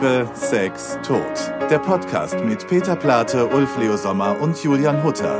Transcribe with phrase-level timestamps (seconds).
[0.00, 1.20] Liebe, Sex, Tod.
[1.70, 5.38] Der Podcast mit Peter Plate, Ulf Leo Sommer und Julian Hutter.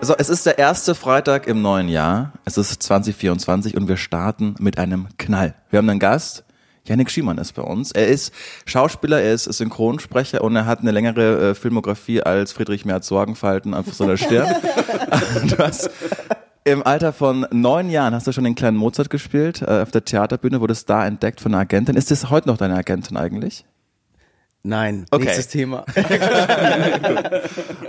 [0.00, 2.32] So, es ist der erste Freitag im neuen Jahr.
[2.44, 5.56] Es ist 2024 und wir starten mit einem Knall.
[5.70, 6.43] Wir haben einen Gast.
[6.86, 7.92] Janik Schiemann ist bei uns.
[7.92, 8.32] Er ist
[8.66, 13.72] Schauspieler, er ist Synchronsprecher und er hat eine längere äh, Filmografie als Friedrich Merz Sorgenfalten
[13.72, 14.54] auf so einer Stirn.
[15.48, 15.90] du hast
[16.64, 20.04] im Alter von neun Jahren hast du schon den kleinen Mozart gespielt, äh, auf der
[20.04, 21.96] Theaterbühne, wurdest da entdeckt von einer Agentin.
[21.96, 23.64] Ist das heute noch deine Agentin eigentlich?
[24.66, 25.24] Nein, Okay.
[25.26, 25.84] nächstes Thema.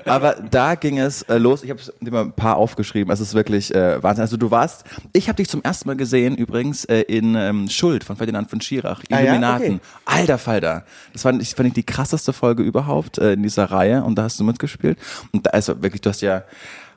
[0.05, 1.63] Aber da ging es äh, los.
[1.63, 3.11] Ich habe dir mal ein paar aufgeschrieben.
[3.13, 4.21] Es ist wirklich äh, Wahnsinn.
[4.23, 8.03] Also du warst, ich habe dich zum ersten Mal gesehen übrigens äh, in ähm, Schuld
[8.03, 9.19] von Ferdinand von Schirach, Ah ja?
[9.21, 9.75] Illuminaten.
[9.75, 9.79] Okay.
[10.05, 10.83] Alter Falter.
[11.13, 14.23] Das fand ich, fand ich die krasseste Folge überhaupt äh, in dieser Reihe und da
[14.23, 14.97] hast du mitgespielt.
[15.31, 16.43] Und da ist wirklich, du hast ja,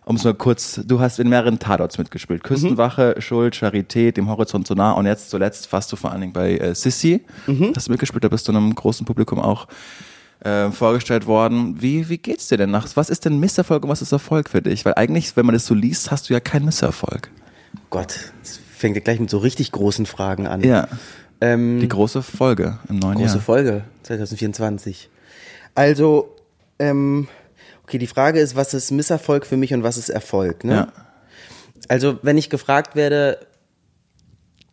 [0.08, 2.42] um es mal kurz, du hast in mehreren Tatorts mitgespielt.
[2.42, 6.32] Küstenwache, Schuld, Charité, dem Horizont so nah und jetzt zuletzt warst du vor allen Dingen
[6.32, 7.20] bei äh, Sissy.
[7.76, 9.68] Hast du mitgespielt, da bist du einem großen Publikum auch
[10.40, 11.82] äh, vorgestellt worden.
[11.82, 12.88] Wie, wie geht's dir denn nach?
[12.94, 14.86] Was ist denn Misserfolg und was ist Erfolg für dich?
[14.86, 17.30] Weil eigentlich, wenn man das so liest, hast du ja keinen Misserfolg.
[17.90, 20.62] Gott, es fängt ja gleich mit so richtig großen Fragen an.
[20.62, 20.88] Ja.
[21.42, 23.42] Ähm, Die große Folge im neuen große Jahr.
[23.42, 25.10] Folge 2024.
[25.74, 26.34] Also,
[26.78, 27.28] ähm,
[27.88, 30.62] okay, die Frage ist, was ist Misserfolg für mich und was ist Erfolg?
[30.62, 30.74] Ne?
[30.74, 30.92] Ja.
[31.88, 33.46] Also, wenn ich gefragt werde,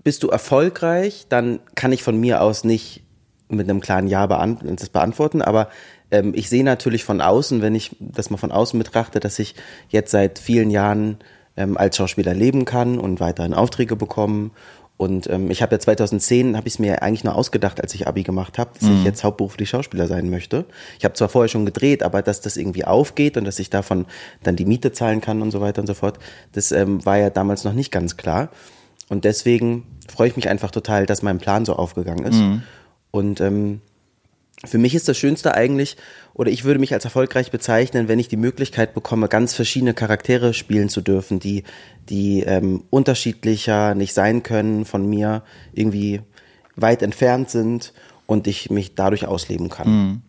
[0.04, 3.04] bist du erfolgreich, dann kann ich von mir aus nicht
[3.48, 5.70] mit einem klaren Ja beant das beantworten, aber
[6.12, 9.56] ähm, ich sehe natürlich von außen, wenn ich das mal von außen betrachte, dass ich
[9.88, 11.20] jetzt seit vielen Jahren
[11.56, 14.52] ähm, als Schauspieler leben kann und weiterhin Aufträge bekommen.
[14.98, 18.08] Und ähm, ich habe ja 2010, habe ich es mir eigentlich nur ausgedacht, als ich
[18.08, 20.66] Abi gemacht habe, dass ich jetzt hauptberuflich Schauspieler sein möchte.
[20.98, 24.06] Ich habe zwar vorher schon gedreht, aber dass das irgendwie aufgeht und dass ich davon
[24.44, 26.18] dann die Miete zahlen kann und so weiter und so fort,
[26.54, 28.50] das ähm, war ja damals noch nicht ganz klar.
[29.10, 32.40] Und deswegen freue ich mich einfach total, dass mein Plan so aufgegangen ist.
[33.12, 33.81] Und ähm,
[34.66, 35.98] für mich ist das Schönste eigentlich,
[36.34, 40.53] oder ich würde mich als erfolgreich bezeichnen, wenn ich die Möglichkeit bekomme, ganz verschiedene Charaktere
[40.53, 41.64] spielen zu dürfen, die,
[42.09, 45.44] die ähm, unterschiedlicher nicht sein können von mir,
[45.74, 46.22] irgendwie
[46.75, 47.94] weit entfernt sind
[48.25, 50.24] und ich mich dadurch ausleben kann.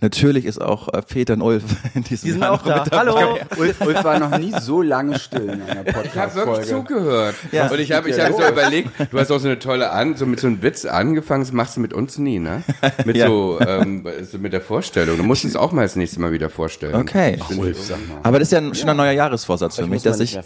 [0.00, 1.62] Natürlich ist auch äh, Peter und Ulf
[1.94, 2.84] in diesem Die sind Jahr auch noch da.
[2.84, 2.98] mit dabei.
[3.22, 3.38] Hallo!
[3.56, 6.66] Ulf, Ulf war noch nie so lange still in einer Ich habe wirklich Podcast-Folge.
[6.66, 7.34] zugehört.
[7.50, 7.68] Ja.
[7.70, 10.26] Und ich habe ich hab so überlegt, du hast auch so eine tolle an, so
[10.26, 12.62] mit so einem Witz angefangen, das machst du mit uns nie, ne?
[13.06, 13.26] Mit Ja.
[13.26, 15.16] so, ähm, so mit der Vorstellung.
[15.16, 16.94] Du musst es auch mal das nächste Mal wieder vorstellen.
[16.94, 17.38] Okay.
[17.56, 18.18] Ulf, sag mal.
[18.22, 20.38] Aber das ist ja ein schöner neuer Jahresvorsatz für mich, dass ich,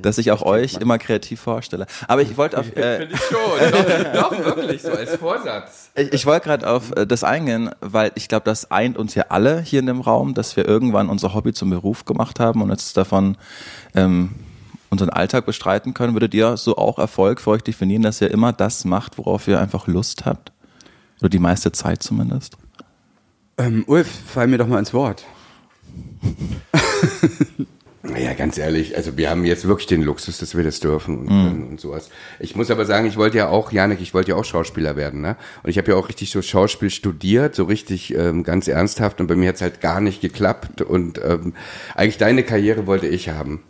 [0.00, 1.86] dass ich auch euch immer kreativ vorstelle.
[2.08, 4.12] Aber ich wollte auf, äh, Finde ich schon.
[4.14, 5.90] Doch, doch, wirklich, so als Vorsatz.
[5.94, 9.24] Ich, ich wollte gerade auf äh, das eingehen, weil ich glaube, das eint uns ja
[9.28, 12.70] alle hier in dem Raum, dass wir irgendwann unser Hobby zum Beruf gemacht haben und
[12.70, 13.36] jetzt davon
[13.94, 14.30] ähm,
[14.90, 16.14] unseren Alltag bestreiten können.
[16.14, 19.60] Würdet ihr so auch Erfolg für euch definieren, dass ihr immer das macht, worauf ihr
[19.60, 20.52] einfach Lust habt?
[21.20, 22.56] Oder die meiste Zeit zumindest?
[23.58, 25.24] Ähm, Ulf, fall mir doch mal ins Wort.
[28.06, 31.26] Naja, ganz ehrlich, also wir haben jetzt wirklich den Luxus, dass wir das dürfen und
[31.28, 32.10] können und sowas.
[32.38, 35.22] Ich muss aber sagen, ich wollte ja auch, Janik, ich wollte ja auch Schauspieler werden,
[35.22, 35.36] ne?
[35.62, 39.26] Und ich habe ja auch richtig so Schauspiel studiert, so richtig ähm, ganz ernsthaft und
[39.26, 41.54] bei mir hat's halt gar nicht geklappt und ähm,
[41.94, 43.62] eigentlich deine Karriere wollte ich haben.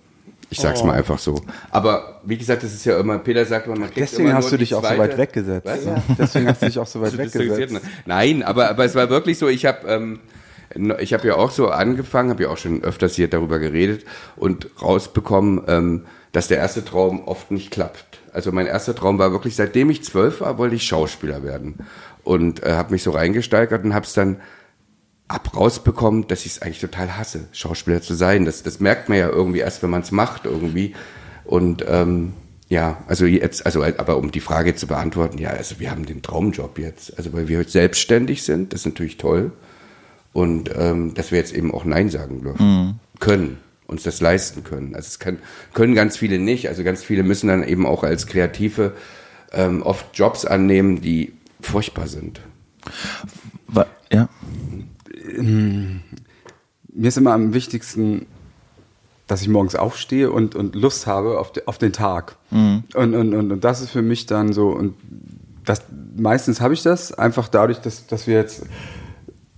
[0.50, 0.86] Ich sag's Oh.
[0.86, 1.40] mal einfach so.
[1.70, 4.50] Aber wie gesagt, das ist ja immer, Peter sagt immer, man kriegt Deswegen immer hast
[4.52, 5.66] du dich auch so zweite- weit weggesetzt.
[5.66, 5.84] Was?
[5.84, 6.02] Ne?
[6.18, 7.72] Deswegen hast du dich auch so weit weggesetzt.
[7.72, 7.80] ne?
[8.04, 10.18] Nein, aber, aber es war wirklich so, ich habe ähm,
[10.98, 14.04] ich habe ja auch so angefangen, habe ja auch schon öfters hier darüber geredet
[14.36, 18.20] und rausbekommen, ähm, dass der erste Traum oft nicht klappt.
[18.32, 21.76] Also mein erster Traum war wirklich, seitdem ich zwölf war, wollte ich Schauspieler werden.
[22.24, 24.38] Und äh, habe mich so reingesteigert und habe es dann
[25.28, 28.44] ab rausbekommen, dass ich es eigentlich total hasse, Schauspieler zu sein.
[28.44, 30.94] Das, das merkt man ja irgendwie erst, wenn man es macht irgendwie.
[31.44, 32.34] Und ähm,
[32.68, 36.22] ja, also jetzt, also aber um die Frage zu beantworten, ja, also wir haben den
[36.22, 37.16] Traumjob jetzt.
[37.16, 39.52] Also weil wir selbstständig sind, das ist natürlich toll.
[40.34, 43.00] Und ähm, dass wir jetzt eben auch Nein sagen dürfen.
[43.20, 43.56] Können,
[43.86, 44.94] uns das leisten können.
[44.94, 45.38] Also es kann,
[45.72, 46.68] können ganz viele nicht.
[46.68, 48.92] Also ganz viele müssen dann eben auch als Kreative
[49.52, 52.40] ähm, oft Jobs annehmen, die furchtbar sind.
[54.10, 54.28] Ja.
[55.38, 58.26] Mir ist immer am wichtigsten,
[59.26, 62.36] dass ich morgens aufstehe und, und Lust habe auf, de, auf den Tag.
[62.94, 64.94] Und, und, und, und das ist für mich dann so, und
[65.64, 65.82] das,
[66.16, 68.64] meistens habe ich das einfach dadurch, dass, dass wir jetzt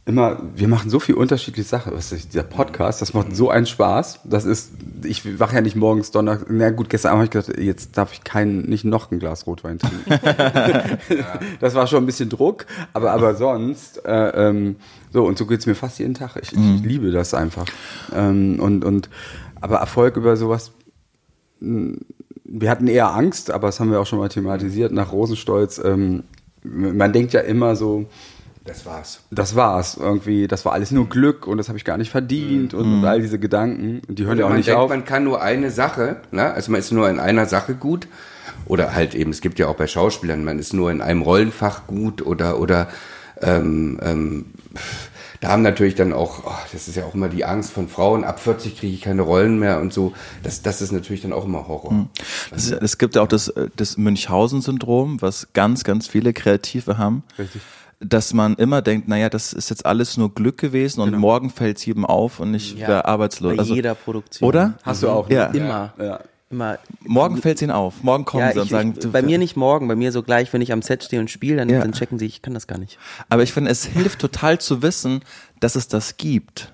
[0.07, 1.93] immer, wir machen so viel unterschiedliche Sachen.
[1.93, 4.21] Was ist dieser Podcast, das macht so einen Spaß.
[4.25, 4.71] Das ist,
[5.03, 6.47] ich wache ja nicht morgens Donnerstag.
[6.49, 9.49] Na gut, gestern Abend habe ich gedacht, jetzt darf ich kein, nicht noch ein Glas
[9.49, 10.05] Rotwein trinken.
[11.61, 14.77] das war schon ein bisschen Druck, aber, aber sonst, äh, ähm,
[15.13, 16.37] so, und so geht's mir fast jeden Tag.
[16.41, 17.67] Ich, ich liebe das einfach.
[18.15, 19.11] Ähm, und, und
[19.61, 20.71] aber Erfolg über sowas,
[21.59, 21.97] mh,
[22.45, 25.81] wir hatten eher Angst, aber das haben wir auch schon mal thematisiert nach Rosenstolz.
[25.85, 26.23] Ähm,
[26.63, 28.07] man denkt ja immer so,
[28.67, 29.21] Das war's.
[29.31, 32.75] das war's irgendwie, das war alles nur Glück und das habe ich gar nicht verdient
[32.75, 34.91] und, und all diese Gedanken, und die hören ja auch man nicht denkt, auf.
[34.91, 36.53] man kann nur eine Sache, ne?
[36.53, 38.09] also man ist nur in einer Sache gut.
[38.67, 41.87] Oder halt eben, es gibt ja auch bei Schauspielern, man ist nur in einem Rollenfach
[41.87, 42.89] gut oder, oder
[43.41, 44.47] ähm, ähm,
[45.41, 48.25] da haben natürlich dann auch, oh, das ist ja auch immer die Angst von Frauen,
[48.25, 50.13] ab 40 kriege ich keine Rollen mehr und so.
[50.43, 52.09] Das, das ist natürlich dann auch immer Horror.
[52.51, 57.23] Das ist, es gibt ja auch das, das Münchhausen-Syndrom, was ganz, ganz viele Kreative haben.
[57.39, 57.61] Richtig.
[58.01, 61.79] Dass man immer denkt, naja, das ist jetzt alles nur Glück gewesen und morgen fällt
[61.79, 63.55] es jedem auf und ich Ja, wäre arbeitslos.
[63.55, 64.47] bei Also, jeder Produktion.
[64.47, 64.75] Oder?
[64.83, 65.31] Hast du auch?
[65.31, 65.49] Ja.
[65.51, 65.59] ne?
[65.59, 65.95] Immer.
[65.99, 66.21] Ja.
[66.51, 66.79] Immer.
[67.01, 68.03] Morgen fällt es ihnen auf.
[68.05, 70.13] Morgen kommen Ja, sie und ich, sagen, ich, du- bei mir nicht morgen, bei mir
[70.13, 71.81] so gleich, wenn ich am Set stehe und spiele, dann, Ja.
[71.81, 72.99] dann checken sie, ich kann das gar nicht.
[73.31, 75.23] Aber ich finde, es hilft total zu wissen,
[75.59, 76.73] dass es das gibt.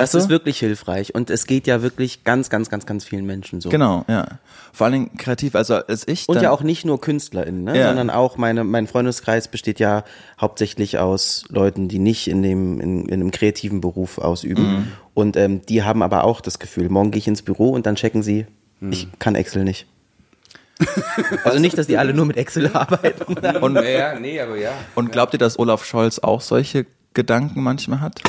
[0.00, 0.18] Das du?
[0.18, 3.68] ist wirklich hilfreich und es geht ja wirklich ganz, ganz, ganz, ganz vielen Menschen so.
[3.68, 4.26] Genau, ja.
[4.72, 7.78] Vor allen Dingen kreativ, also als ich Und ja auch nicht nur KünstlerInnen, ne?
[7.78, 7.88] Ja.
[7.88, 10.04] sondern auch meine, mein Freundeskreis besteht ja
[10.40, 14.62] hauptsächlich aus Leuten, die nicht in dem, in, in einem kreativen Beruf ausüben.
[14.76, 14.88] Mhm.
[15.14, 17.94] Und ähm, die haben aber auch das Gefühl, morgen gehe ich ins Büro und dann
[17.96, 18.46] checken sie,
[18.80, 18.92] Mhm.
[18.92, 19.86] ich kann Excel nicht.
[21.44, 23.34] also nicht, dass die alle nur mit Excel arbeiten.
[23.60, 24.70] und, Ja, nee, aber ja.
[24.94, 28.20] und glaubt ihr, dass Olaf Scholz auch solche Gedanken manchmal hat?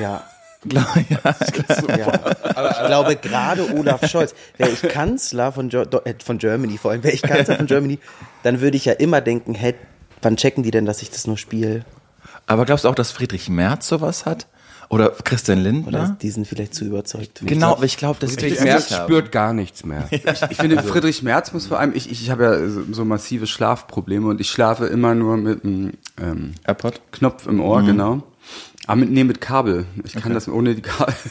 [0.00, 0.24] ja.
[0.66, 1.18] Glaub- ja,
[1.96, 2.70] Ja.
[2.70, 7.14] Ich glaube, gerade Olaf Scholz, wäre ich Kanzler von, äh, von Germany, vor allem wäre
[7.14, 7.98] ich Kanzler von Germany,
[8.42, 9.74] dann würde ich ja immer denken, hey,
[10.22, 11.84] wann checken die denn, dass ich das nur spiele?
[12.46, 14.46] Aber glaubst du auch, dass Friedrich Merz sowas hat?
[14.90, 16.16] Oder Christian Oder Lindner?
[16.22, 17.42] die sind vielleicht zu überzeugt.
[17.44, 20.08] Genau, aber ich glaube, dass Friedrich das Merz spürt gar nichts mehr.
[20.50, 24.26] Ich finde, Friedrich Merz muss vor allem, ich, ich habe ja so, so massive Schlafprobleme
[24.26, 27.02] und ich schlafe immer nur mit einem ähm, AirPod?
[27.12, 28.22] Knopf im Ohr, genau.
[28.88, 29.84] Aber mit, nee, mit Kabel.
[30.02, 31.14] Ich kann das ohne die Kabel.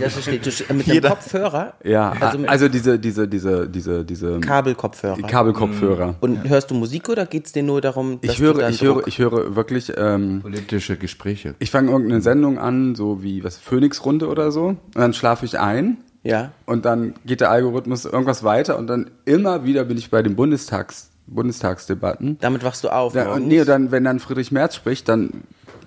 [0.00, 1.74] Das steht du- mit dem Jeder- Kopfhörer?
[1.84, 5.20] ja, Also also, diese, diese, diese, diese, diese Kabelkopfhörer.
[5.26, 6.14] Kabelkopfhörer.
[6.20, 8.80] Und hörst du Musik oder geht's dir nur darum, dass Ich du höre, dann ich
[8.80, 11.54] höre, ich höre wirklich, ähm, Politische Gespräche.
[11.58, 15.58] ich fange irgendeine Sendung an, so wie was Phoenix-Runde oder so, und dann schlafe ich
[15.58, 15.98] ein.
[16.22, 16.52] Ja.
[16.64, 20.34] Und dann geht der Algorithmus irgendwas weiter und dann immer wieder bin ich bei den
[20.34, 22.38] Bundestags, Bundestagsdebatten.
[22.40, 23.14] Damit wachst du auf.
[23.14, 23.42] Ja, morgens.
[23.42, 25.42] und nee, dann, wenn dann Friedrich Merz spricht, dann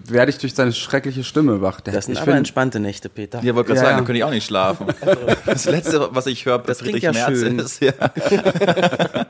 [0.08, 1.82] werde ich durch seine schreckliche Stimme wach.
[1.82, 3.42] Der- das sind ich aber find- entspannte Nächte, Peter.
[3.44, 3.98] Ja, wollte gerade Ja, sagen, ja.
[3.98, 4.88] dann könnte ich auch nicht schlafen.
[5.46, 7.60] Das Letzte, was ich höre, Das Friedrich klingt ja Merz schön.
[7.60, 7.82] ist.
[7.82, 7.94] Ja.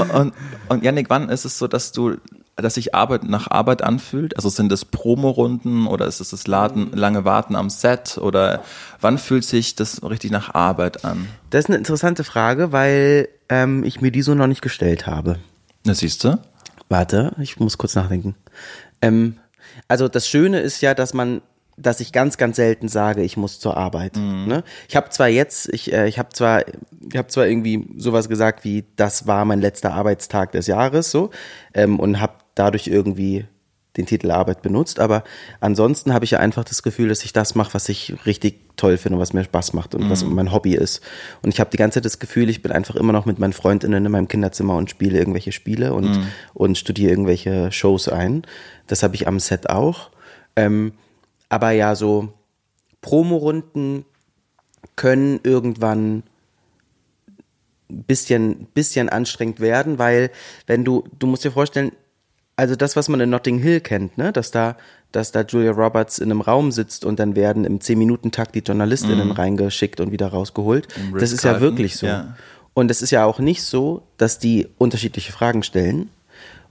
[0.00, 0.32] und, und,
[0.68, 2.16] und Yannick, wann ist es so, dass du,
[2.56, 4.36] dass sich Arbeit nach Arbeit anfühlt?
[4.36, 8.62] Also sind es Promorunden oder ist es das Laden, lange Warten am Set oder
[9.00, 11.26] wann fühlt sich das richtig nach Arbeit an?
[11.50, 15.38] Das ist eine interessante Frage, weil ähm, ich mir die so noch nicht gestellt habe.
[15.84, 16.38] Das siehst du?
[16.88, 18.34] Warte, ich muss kurz nachdenken.
[19.02, 19.36] Ähm,
[19.88, 21.42] also das Schöne ist ja, dass man,
[21.76, 24.16] dass ich ganz, ganz selten sage, ich muss zur Arbeit.
[24.16, 24.64] Ne?
[24.88, 28.64] Ich habe zwar jetzt, ich, äh, ich habe zwar, ich habe zwar irgendwie sowas gesagt
[28.64, 31.30] wie, das war mein letzter Arbeitstag des Jahres, so,
[31.74, 33.46] ähm, und habe dadurch irgendwie
[33.96, 35.24] den Titel Arbeit benutzt, aber
[35.60, 38.96] ansonsten habe ich ja einfach das Gefühl, dass ich das mache, was ich richtig toll
[38.98, 41.02] finde, was mir Spaß macht und was mein Hobby ist.
[41.42, 43.52] Und ich habe die ganze Zeit das Gefühl, ich bin einfach immer noch mit meinen
[43.52, 48.42] Freundinnen in meinem Kinderzimmer und spiele irgendwelche Spiele und, und studiere irgendwelche Shows ein.
[48.86, 50.10] Das habe ich am Set auch.
[50.56, 50.92] Ähm,
[51.48, 52.32] aber ja, so
[53.00, 54.04] Promorunden
[54.96, 56.22] können irgendwann
[57.90, 60.30] ein bisschen, bisschen anstrengend werden, weil
[60.66, 61.92] wenn du, du musst dir vorstellen,
[62.60, 64.76] also das, was man in Notting Hill kennt, ne, dass da,
[65.12, 69.30] dass da Julia Roberts in einem Raum sitzt und dann werden im 10-Minuten-Takt die JournalistInnen
[69.32, 70.86] reingeschickt und wieder rausgeholt.
[71.18, 72.06] Das ist ja wirklich so.
[72.06, 72.36] ja.
[72.74, 76.10] Und es ist ja auch nicht so, dass die unterschiedliche Fragen stellen.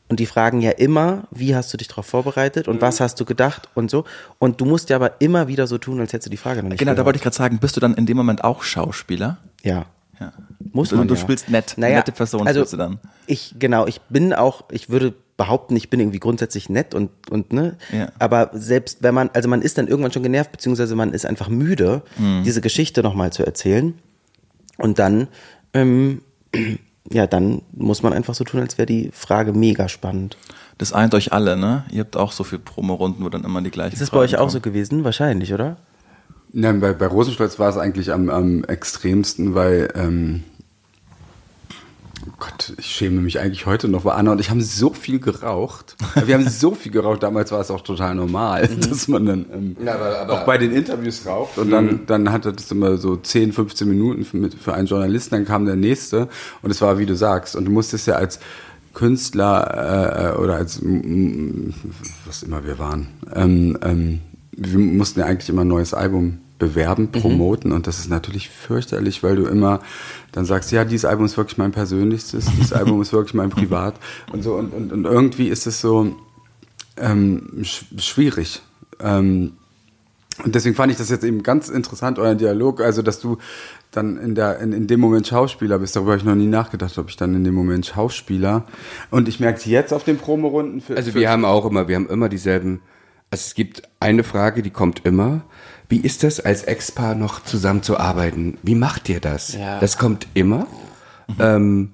[0.08, 3.26] Und die fragen ja immer, wie hast du dich darauf vorbereitet und was hast du
[3.26, 4.06] gedacht und so.
[4.40, 6.70] Und du musst ja aber immer wieder so tun, als hättest du die Frage noch
[6.70, 7.06] nicht Genau, da gehört.
[7.08, 9.38] wollte ich gerade sagen, bist du dann in dem Moment auch Schauspieler?
[9.62, 9.86] Ja.
[10.20, 10.34] Ja.
[10.72, 11.20] Muss Du- man du ja.
[11.22, 13.00] spielst nett, nette Person also du dann.
[13.28, 17.52] Ich, genau, ich bin auch, ich würde behaupten, ich bin irgendwie grundsätzlich nett und, und
[17.52, 18.10] ne, Ja.
[18.20, 21.50] aber selbst wenn man, also man ist dann irgendwann schon genervt, beziehungsweise man ist einfach
[21.50, 22.44] müde, Mhm.
[22.44, 23.96] diese Geschichte nochmal zu erzählen
[24.78, 25.28] und dann,
[25.74, 26.22] ähm,
[27.12, 30.38] ja, dann muss man einfach so tun, als wäre die Frage mega spannend.
[30.78, 31.84] Das eint euch alle, ne?
[31.92, 34.26] Ihr habt auch so viele Promorunden, wo dann immer die gleichen Ist das bei Fragen
[34.30, 34.50] euch auch kommen.
[34.52, 35.04] so gewesen?
[35.04, 35.78] Wahrscheinlich, oder?
[36.54, 40.44] Nein, bei, bei Rosenstolz war es eigentlich am, am extremsten, weil, ähm,
[42.28, 45.20] oh Gott, ich schäme mich eigentlich heute noch, weil Anna und ich haben so viel
[45.20, 45.96] geraucht.
[46.26, 49.78] Wir haben so viel geraucht, damals war es auch total normal, dass man dann ähm,
[49.84, 53.16] Ja, aber- aber- auch bei den Interviews raucht und dann, dann hatte das immer so
[53.18, 56.28] 10, 15 Minuten für, für einen Journalisten, dann kam der nächste
[56.62, 58.40] und es war, wie du sagst, und du musstest ja als
[58.94, 60.82] Künstler äh, oder als
[62.26, 64.20] was immer wir waren, ähm, ähm,
[64.52, 69.24] wir mussten ja eigentlich immer ein neues Album bewerben, promoten und das ist natürlich fürchterlich,
[69.24, 69.80] weil du immer
[70.32, 73.96] dann sagst, ja, dieses Album ist wirklich mein persönlichstes, dieses Album ist wirklich mein Privat
[74.32, 76.16] und so und, und, und irgendwie ist es so
[76.98, 78.62] ähm, sch schwierig.
[79.00, 79.54] Ähm,
[80.44, 83.38] und deswegen fand ich das jetzt eben ganz interessant, euer Dialog, also dass du
[83.92, 85.96] dann in, der, in, in dem Moment Schauspieler bist.
[85.96, 88.66] Darüber habe ich noch nie nachgedacht, ob ich dann in dem Moment Schauspieler.
[89.10, 90.80] Und ich merke es jetzt auf den Promorunden.
[90.82, 92.82] Für, Also für, wir haben auch immer, wir haben immer dieselben.
[93.32, 95.42] Also es gibt eine Frage, die kommt immer.
[95.90, 98.60] Wie ist das, als Ex-Paar noch zusammenzuarbeiten?
[98.62, 99.56] Wie macht ihr das?
[99.56, 99.80] Ja.
[99.80, 100.68] Das kommt immer.
[101.40, 101.94] Ähm,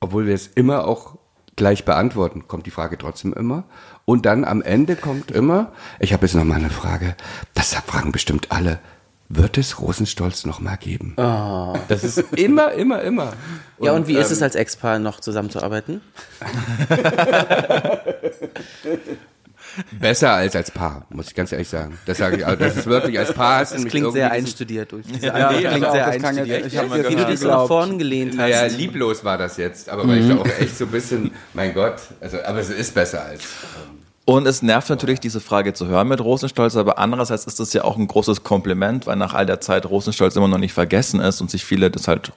[0.00, 1.16] obwohl wir es immer auch
[1.56, 3.64] gleich beantworten, kommt die Frage trotzdem immer.
[4.04, 7.16] Und dann am Ende kommt immer, ich habe jetzt noch mal eine Frage,
[7.54, 8.78] das fragen bestimmt alle.
[9.28, 11.14] Wird es Rosenstolz noch mal geben?
[11.16, 13.32] Das ist immer, immer, immer.
[13.80, 16.02] ja, und wie ist ähm, es als Ex-Paar noch zusammenzuarbeiten?
[19.92, 21.98] Besser als als Paar, muss ich ganz ehrlich sagen.
[22.06, 24.92] Das sage ich, also das ist wirklich als Paar hast Das klingt sehr einstudiert.
[24.92, 25.06] Ulf.
[25.06, 26.66] Diese Ja, klingt auch, sehr einstudiert.
[26.66, 28.38] ich Wie mir du dich so nach vorn gelehnt hast.
[28.38, 31.74] Naja, lieblos war das jetzt, aber weil ich da auch echt so ein bisschen, mein
[31.74, 33.42] Gott, also, aber es ist besser als.
[34.26, 37.84] Und es nervt natürlich, diese Frage zu hören mit Rosenstolz, aber andererseits ist das ja
[37.84, 41.42] auch ein großes Kompliment, weil nach all der Zeit Rosenstolz immer noch nicht vergessen ist
[41.42, 42.32] und sich viele das halt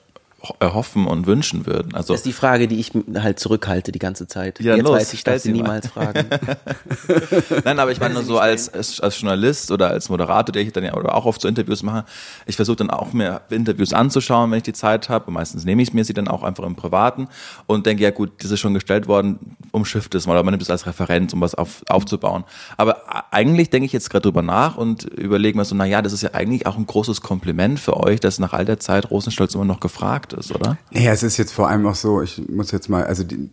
[0.60, 1.94] erhoffen und wünschen würden.
[1.94, 4.60] Also Das ist die Frage, die ich halt zurückhalte die ganze Zeit.
[4.60, 5.80] Ja, Jetzt los, weiß ich, dass sie sie mal.
[5.80, 6.26] niemals fragen.
[7.64, 10.84] Nein, aber ich meine nur so als, als, Journalist oder als Moderator, der ich dann
[10.84, 12.04] ja oder auch oft so Interviews mache,
[12.46, 15.26] ich versuche dann auch mir Interviews anzuschauen, wenn ich die Zeit habe.
[15.26, 17.26] Und meistens nehme ich mir sie dann auch einfach im Privaten
[17.66, 20.62] und denke, ja gut, das ist schon gestellt worden, umschifft es mal, oder man nimmt
[20.62, 22.44] es als Referenz, um was auf, aufzubauen.
[22.76, 26.12] Aber eigentlich denke ich jetzt gerade drüber nach und überlege mir so, na ja, das
[26.12, 29.56] ist ja eigentlich auch ein großes Kompliment für euch, dass nach all der Zeit Rosenstolz
[29.56, 30.78] immer noch gefragt ist, oder?
[30.92, 33.50] Ja, es ist jetzt vor allem auch so, ich muss jetzt mal, also die,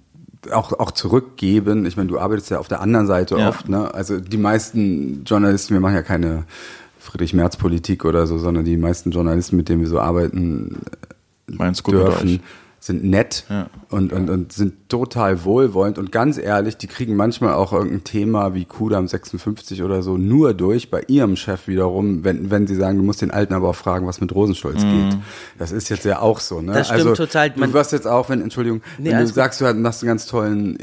[0.52, 1.86] auch, auch zurückgeben.
[1.86, 3.50] Ich meine, du arbeitest ja auf der anderen Seite Ja.
[3.50, 3.94] oft, ne?
[3.94, 6.44] Also die meisten Journalisten, wir machen ja keine
[7.00, 10.78] Friedrich-Merz-Politik oder so, sondern die meisten Journalisten, mit denen wir so arbeiten,
[11.48, 12.40] Meinst gut mit dürfen?
[12.86, 13.68] Sind nett Ja.
[13.90, 18.54] und, und, und sind total wohlwollend und ganz ehrlich, die kriegen manchmal auch irgendein Thema
[18.54, 22.98] wie Kudam 56 oder so nur durch bei ihrem Chef wiederum, wenn, wenn sie sagen,
[23.00, 25.10] du musst den Alten aber auch fragen, was mit Rosenstolz Mhm.
[25.10, 25.20] geht.
[25.58, 26.74] Das ist jetzt ja auch so, ne?
[26.74, 27.50] Das stimmt also, total.
[27.50, 29.34] Du wirst jetzt auch, wenn, Entschuldigung, Nee, wenn du gut.
[29.34, 30.76] sagst, du machst einen ganz tollen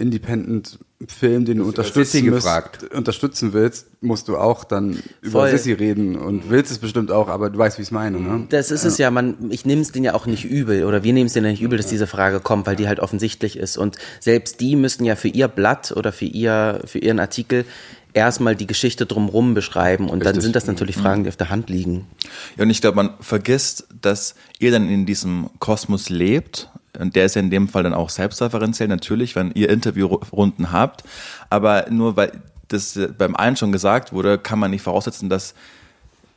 [1.02, 2.84] Independent-Film, den du unterstützen, gefragt.
[2.94, 5.50] unterstützen willst, musst du auch dann über Voll.
[5.50, 8.46] Sissi reden und willst es bestimmt auch, aber du weißt, wie ich es meine, ne?
[8.48, 11.12] Das ist es ja, man, ich nehme es denen ja auch nicht übel oder wir
[11.12, 13.76] nehmen es denen ja nicht übel, dass diese Frage kommt, weil die halt offensichtlich ist.
[13.76, 17.64] Und selbst die müssen ja für ihr Blatt oder für ihr, für ihren Artikel
[18.14, 20.42] erstmal die Geschichte drumrum beschreiben und dann Richtig.
[20.44, 22.06] sind das natürlich Fragen, die auf der Hand liegen.
[22.56, 26.68] Ja, und ich glaube, man vergisst, dass ihr dann in diesem Kosmos lebt.
[26.98, 31.04] Und der ist ja in dem Fall dann auch selbstreferenziell, natürlich, wenn ihr Interviewrunden habt.
[31.48, 32.32] Aber nur weil
[32.68, 35.54] das äh, beim einen schon gesagt wurde, kann man nicht voraussetzen, dass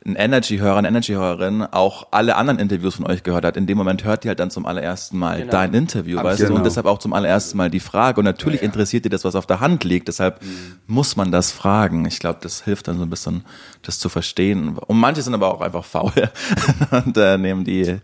[0.06, 3.56] ein Energy-Hörer, eine Energy-Hörerin auch alle anderen Interviews von euch gehört hat.
[3.56, 5.50] In dem Moment hört die halt dann zum allerersten Mal Genau.
[5.50, 6.46] dein Interview, weißt du?
[6.46, 6.58] Genau.
[6.58, 8.20] Und deshalb auch zum allerersten Mal die Frage.
[8.20, 10.06] Und natürlich interessiert dir das, was auf der Hand liegt.
[10.08, 10.40] Deshalb
[10.86, 12.06] muss man das fragen.
[12.06, 13.44] Ich glaube, das hilft dann so ein bisschen,
[13.82, 14.78] das zu verstehen.
[14.78, 16.12] Und manche sind aber auch einfach faul
[17.04, 17.96] und äh, nehmen die,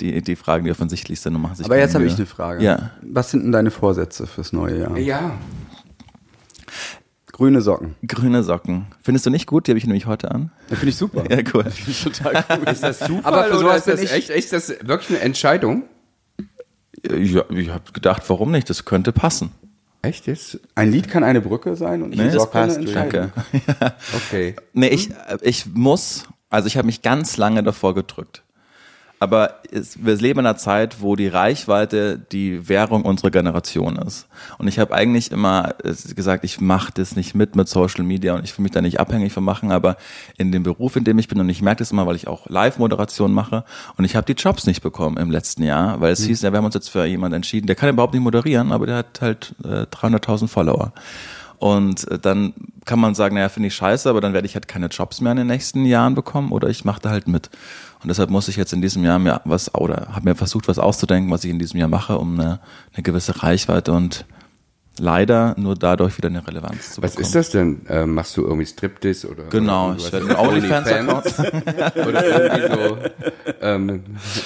[0.00, 2.64] die, die Fragen, die offensichtlich sind und machen sich Aber jetzt habe ich eine Frage.
[2.64, 2.90] Ja.
[3.02, 4.96] Was sind denn deine Vorsätze fürs neue Jahr?
[4.96, 5.32] Ja.
[7.40, 7.94] Grüne Socken.
[8.06, 8.84] Grüne Socken.
[9.02, 9.66] Findest du nicht gut?
[9.66, 10.52] Die habe ich nämlich heute an.
[10.68, 11.24] Ja, Finde ich super.
[11.30, 11.64] Ja, cool.
[12.04, 12.68] Total cool.
[12.70, 15.20] Ist das Zufall Aber für oder sowas ist das ich- echt, ist das wirklich eine
[15.20, 15.84] Entscheidung?
[17.02, 18.68] Ja, ich habe gedacht, warum nicht?
[18.68, 19.52] Das könnte passen.
[20.02, 20.60] Echt jetzt?
[20.74, 22.94] Ein Lied kann eine Brücke sein und Nee, eine das Socke eine passt.
[22.94, 23.32] Danke.
[24.28, 24.54] Okay.
[24.74, 25.08] Nee, ich,
[25.40, 28.42] ich muss, also ich habe mich ganz lange davor gedrückt.
[29.22, 34.26] Aber es, wir leben in einer Zeit, wo die Reichweite die Währung unserer Generation ist.
[34.56, 38.34] Und ich habe eigentlich immer äh, gesagt, ich mache das nicht mit mit Social Media
[38.34, 39.72] und ich will mich da nicht abhängig von machen.
[39.72, 39.98] Aber
[40.38, 42.48] in dem Beruf, in dem ich bin, und ich merke das immer, weil ich auch
[42.48, 43.64] Live-Moderation mache,
[43.98, 46.56] und ich habe die Jobs nicht bekommen im letzten Jahr, weil es hieß, ja, wir
[46.56, 49.54] haben uns jetzt für jemanden entschieden, der kann überhaupt nicht moderieren, aber der hat halt
[49.64, 50.94] äh, 300.000 Follower.
[51.60, 52.54] Und äh, dann
[52.86, 55.32] kann man sagen, naja, finde ich scheiße, aber dann werde ich halt keine Jobs mehr
[55.32, 57.50] in den nächsten Jahren bekommen oder ich mache da halt mit.
[58.02, 60.78] Und deshalb muss ich jetzt in diesem Jahr mir was, oder habe mir versucht, was
[60.78, 62.60] auszudenken, was ich in diesem Jahr mache, um eine,
[62.94, 64.24] eine gewisse Reichweite und
[65.00, 67.26] leider nur dadurch wieder eine Relevanz zu Was bekommen.
[67.26, 67.82] ist das denn?
[67.88, 69.44] Ähm, machst du irgendwie Striptease oder?
[69.44, 71.38] Genau, ich werde einen OnlyFans-Account.
[72.06, 72.98] oder irgendwie so.
[73.60, 74.04] Ähm,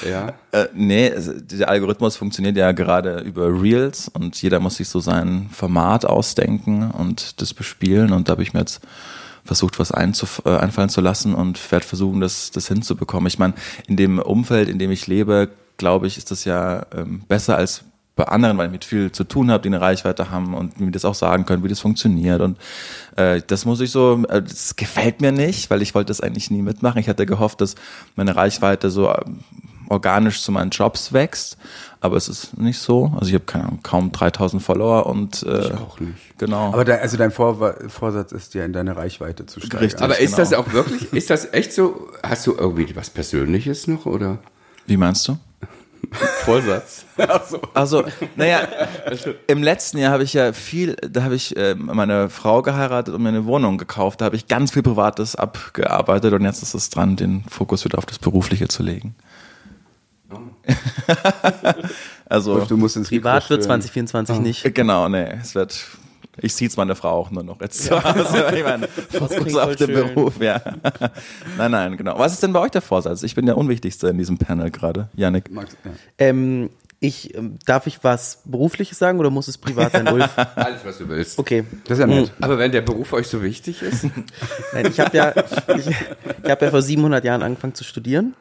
[0.08, 0.32] ja.
[0.52, 5.48] Äh, nee, der Algorithmus funktioniert ja gerade über Reels und jeder muss sich so sein
[5.52, 8.80] Format ausdenken und das bespielen und da habe ich mir jetzt
[9.44, 13.26] versucht, was einzuf äh, einfallen zu lassen und werde versuchen, das, das hinzubekommen.
[13.26, 13.54] Ich meine,
[13.86, 17.84] in dem Umfeld, in dem ich lebe, glaube ich, ist das ja ähm, besser als
[18.16, 20.92] bei anderen, weil ich mit viel zu tun habe, die eine Reichweite haben und mir
[20.92, 22.40] das auch sagen können, wie das funktioniert.
[22.40, 22.58] Und
[23.16, 26.50] äh, das muss ich so, äh, das gefällt mir nicht, weil ich wollte das eigentlich
[26.50, 27.00] nie mitmachen.
[27.00, 27.74] Ich hatte gehofft, dass
[28.14, 29.20] meine Reichweite so äh,
[29.88, 31.58] organisch zu meinen Jobs wächst,
[32.00, 33.12] aber es ist nicht so.
[33.14, 36.38] Also ich habe keine Ahnung, kaum 3000 Follower und äh, Ich auch nicht.
[36.38, 36.72] genau.
[36.72, 39.80] Aber dein, also dein Vor Vorsatz ist ja in deine Reichweite zu steigern.
[39.80, 40.02] Richtig.
[40.02, 40.36] Aber ist genau.
[40.36, 42.08] das auch wirklich, ist das echt so?
[42.22, 44.38] Hast du irgendwie was Persönliches noch oder?
[44.86, 45.38] wie meinst du?
[46.44, 47.04] Vorsatz.
[47.74, 48.04] Also,
[48.34, 48.66] naja,
[49.46, 53.22] im letzten Jahr habe ich ja viel, da habe ich äh, meine Frau geheiratet und
[53.22, 54.20] mir eine Wohnung gekauft.
[54.20, 57.98] Da habe ich ganz viel Privates abgearbeitet und jetzt ist es dran, den Fokus wieder
[57.98, 59.14] auf das Berufliche zu legen.
[62.26, 63.80] also, Du musst ins Privat Mikro wird stören.
[63.80, 64.74] 2024 nicht.
[64.74, 65.86] genau, nee, es wird,
[66.38, 68.46] ich ziehe meine Frau auch nur noch jetzt zu Hause.
[68.54, 70.14] Ich meine, Fokus auf voll den schön.
[70.14, 70.60] Beruf, ja.
[71.58, 72.18] Nein, nein, genau.
[72.18, 73.22] Was ist denn bei euch der Vorsatz?
[73.22, 75.50] Ich bin der Unwichtigste in diesem Panel gerade, Yannick.
[75.50, 75.90] Max, ja.
[76.18, 80.30] Ähm, ich, ähm, darf ich was Berufliches sagen oder muss es privat sein, Ulf?
[80.56, 81.38] Alles, was du willst.
[81.38, 81.64] Okay.
[81.84, 82.32] Das ist ja nett.
[82.40, 84.06] Aber wenn der Beruf euch so wichtig ist,
[84.72, 85.34] Nein, ich habe ja,
[85.76, 88.34] ich, ich hab ja vor 700 Jahren angefangen zu studieren.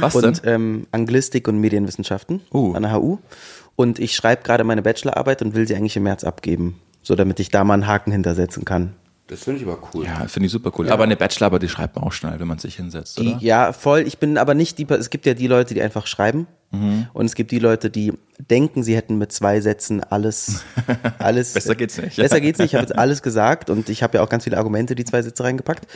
[0.00, 0.54] Was und denn?
[0.54, 2.74] ähm, Anglistik und Medienwissenschaften Uh.
[2.74, 3.18] an der HU.
[3.76, 7.40] Und ich schreibe gerade meine Bachelorarbeit und will sie eigentlich im März abgeben, so damit
[7.40, 8.94] ich da mal einen Haken hintersetzen kann.
[9.28, 10.04] das finde ich aber cool.
[10.04, 10.88] Ja, finde ich super cool.
[10.90, 13.38] Aber eine Bachelorarbeit, die schreibt man auch schnell, wenn man sich hinsetzt, Die, oder?
[13.40, 14.00] ja, voll.
[14.06, 14.86] Ich bin aber nicht die.
[14.90, 16.46] Es gibt ja die Leute, die einfach schreiben.
[16.72, 17.08] Mhm.
[17.14, 20.62] Und es gibt die Leute, die denken, sie hätten mit zwei Sätzen alles,
[21.18, 21.54] alles.
[21.54, 22.16] Besser geht's nicht.
[22.16, 22.68] Besser geht's nicht.
[22.70, 25.20] Ich habe jetzt alles gesagt und ich habe ja auch ganz viele Argumente, die zwei
[25.22, 25.86] Sätze reingepackt.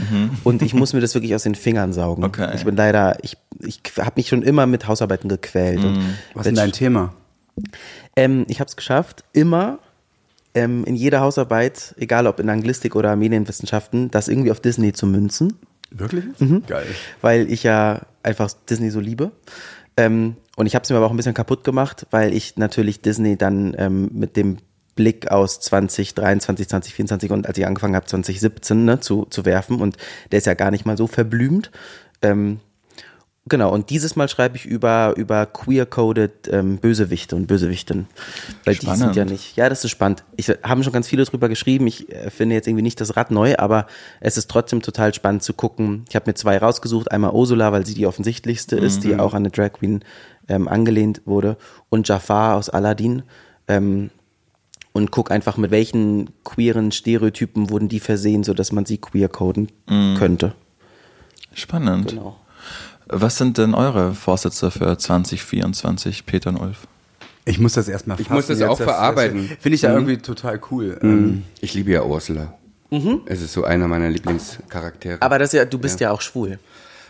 [0.43, 2.23] Und ich muss mir das wirklich aus den Fingern saugen.
[2.23, 2.29] Mhm.
[2.29, 2.51] Okay.
[2.57, 5.85] Ich bin leider, ich, ich habe mich schon immer mit Hausarbeiten gequält.
[5.85, 6.15] Und Mhm.
[6.35, 7.15] Was ist denn dein Thema?
[8.17, 9.79] ähm, ich habe es geschafft, immer
[10.55, 15.07] ähm, in jeder Hausarbeit, egal ob in Anglistik oder Medienwissenschaften, das irgendwie auf Disney zu
[15.07, 15.55] münzen
[15.91, 16.25] Wirklich?
[16.39, 16.65] Mhm.
[16.67, 16.87] Geil.
[17.21, 19.31] weil ich ja einfach Disney so liebe.
[19.97, 23.01] Ähm, und ich habe es mir aber auch ein bisschen kaputt gemacht, weil ich natürlich
[23.01, 24.59] Disney dann ähm, mit dem
[24.97, 29.97] Blick aus 2023, 2024 und als ich angefangen habe 2017 ne, zu, zu werfen und
[30.31, 31.71] der ist ja gar nicht mal so verblümt.
[32.23, 32.61] Ähm,
[33.47, 38.07] genau, und dieses Mal schreibe ich über, über queer-coded ähm, Bösewichte und Bösewichten.
[38.65, 39.17] Weil die sind Spannend.
[39.17, 39.57] ja nicht.
[39.57, 40.25] Ja, das ist spannend.
[40.37, 41.87] Ich habe schon ganz viele drüber geschrieben.
[41.87, 43.87] Ich äh, finde jetzt irgendwie nicht das Rad neu, aber
[44.21, 46.05] es ist trotzdem total spannend zu gucken.
[46.09, 47.11] Ich habe mir zwei rausgesucht.
[47.11, 50.05] Einmal Ursula, weil sie die offensichtlichste ist, die auch an eine Drag Queen
[50.49, 51.57] ähm, angelehnt wurde.
[51.89, 53.23] Und Jafar aus Aladdin.
[53.69, 54.11] Ähm,
[54.93, 59.69] und guck einfach, mit welchen queeren Stereotypen wurden die versehen, sodass man sie queer coden
[59.89, 60.55] könnte.
[61.53, 62.11] Spannend.
[62.11, 62.37] Genau.
[63.07, 66.87] Was sind denn eure Vorsätze für 2024, Peter und Ulf?
[67.45, 69.51] Ich muss das erstmal Ich muss das auch verarbeiten.
[69.61, 70.99] Finde ich ja irgendwie total cool.
[71.03, 72.55] Ähm, Ich liebe ja Ursula.
[73.27, 75.21] Es ist so einer meiner Lieblingscharaktere.
[75.21, 76.59] Aber das ist ja, du bist ja, auch schwul.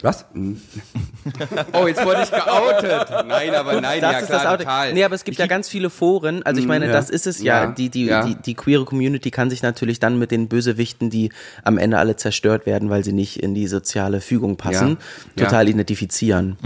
[0.05, 0.25] Was?
[1.73, 3.27] oh, jetzt wurde ich geoutet.
[3.27, 4.67] Nein, aber nein, Das ja ist klar, das Outing.
[4.67, 4.93] total.
[4.93, 6.43] Nee, aber es gibt ja ganz viele Foren.
[6.45, 6.93] Also ich meine, ja.
[6.93, 7.64] das ist es ja.
[7.64, 8.25] Ja, Die, die, ja.
[8.27, 11.33] die, die queere Community kann sich natürlich dann mit den Bösewichten, die
[11.64, 14.99] am Ende alle zerstört werden, weil sie nicht in die soziale Fügung passen,
[15.37, 15.45] Ja.
[15.47, 16.57] total identifizieren.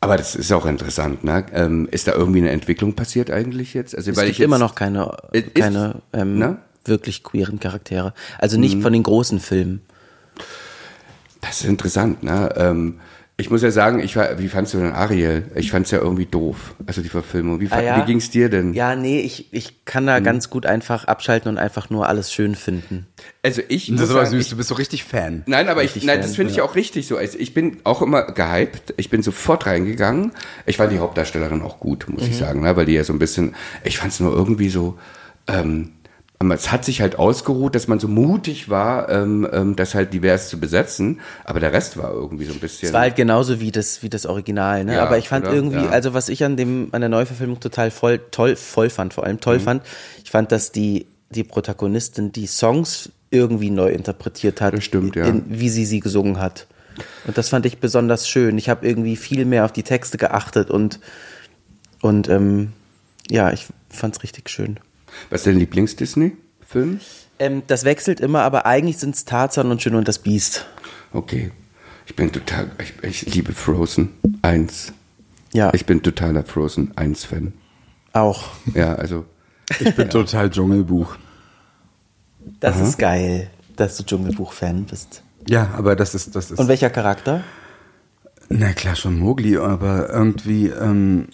[0.00, 1.44] Aber das ist auch interessant, ne?
[1.52, 3.94] Ähm, ist da irgendwie eine Entwicklung passiert eigentlich jetzt?
[3.94, 6.56] Also, Es weil gibt ich jetzt, immer noch keine, Ist- keine ähm, ne?
[6.86, 8.14] wirklich queeren Charaktere.
[8.38, 9.82] Also nicht von den großen Filmen.
[11.40, 12.50] Das ist interessant, ne?
[12.56, 13.00] Ähm,
[13.36, 15.44] ich muss ja sagen, ich war, wie fandst du denn Ariel?
[15.54, 17.58] Ich fand's ja irgendwie doof, also die Verfilmung.
[17.58, 17.96] Wie, Ah, ja?
[17.96, 18.74] wie ging's dir denn?
[18.74, 22.54] Ja, nee, ich, ich kann da ganz gut einfach abschalten und einfach nur alles schön
[22.54, 23.06] finden.
[23.42, 25.42] Also ich Das ist aber sagen, süß, ich, du bist so richtig Fan.
[25.46, 27.16] Nein, aber ich, Richtig nein, Fan, das finde ich auch richtig so.
[27.16, 28.92] Also ich bin auch immer gehypt.
[28.98, 30.32] Ich bin sofort reingegangen.
[30.66, 32.76] Ich fand die Hauptdarstellerin auch gut, muss ich sagen, ne?
[32.76, 34.98] weil die ja so ein bisschen, ich fand es nur irgendwie so,
[35.48, 35.92] ähm,
[36.42, 40.14] aber es hat sich halt ausgeruht, dass man so mutig war, ähm, ähm, das halt
[40.14, 42.88] divers zu besetzen, aber der Rest war irgendwie so ein bisschen.
[42.88, 44.94] Es war halt genauso wie das, wie das Original, ne?
[44.94, 45.54] Ja, Aber ich fand oder?
[45.54, 45.90] irgendwie, Ja.
[45.90, 49.36] also was ich an dem, an der Neuverfilmung total voll, toll, voll fand, vor allem
[49.36, 49.40] Mhm.
[49.40, 49.82] toll fand,
[50.24, 54.72] ich fand, dass die, die Protagonistin die Songs irgendwie neu interpretiert hat.
[54.74, 55.26] Das stimmt, ja.
[55.26, 56.66] in, wie sie sie gesungen hat.
[57.26, 58.56] Und das fand ich besonders schön.
[58.56, 61.00] Ich habe irgendwie viel mehr auf die Texte geachtet und,
[62.00, 62.72] und, ähm,
[63.30, 64.80] ja, ich fand's richtig schön.
[65.30, 67.00] Was ist dein Lieblings-Disney-Film?
[67.38, 70.66] Ähm, das wechselt immer, aber eigentlich sind's Tarzan und Schön und das Biest.
[71.12, 71.50] Okay.
[72.06, 74.10] Ich bin total, ich, ich liebe Frozen
[74.42, 74.92] 1.
[75.52, 77.52] Ja, Ich bin totaler Frozen 1-Fan.
[78.12, 78.44] auch.
[78.74, 79.24] Ja, also.
[79.78, 81.16] Ich bin total Dschungelbuch.
[82.58, 85.22] Das ist geil, dass du Dschungelbuch-Fan bist.
[85.48, 86.58] Ja, aber das ist, das ist.
[86.58, 87.44] Und welcher Charakter?
[88.48, 91.28] Na klar, schon Mowgli, aber irgendwie, ähm,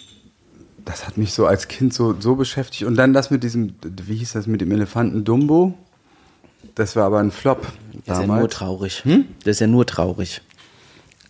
[0.87, 2.83] das hat mich so als Kind so, so beschäftigt.
[2.83, 5.73] Und dann das mit diesem, wie hieß das mit dem Elefanten Dumbo?
[6.75, 7.61] Das war aber ein Flop
[7.93, 8.39] Der ist ja damals.
[8.39, 9.03] nur traurig.
[9.05, 10.41] Der ist ja nur traurig.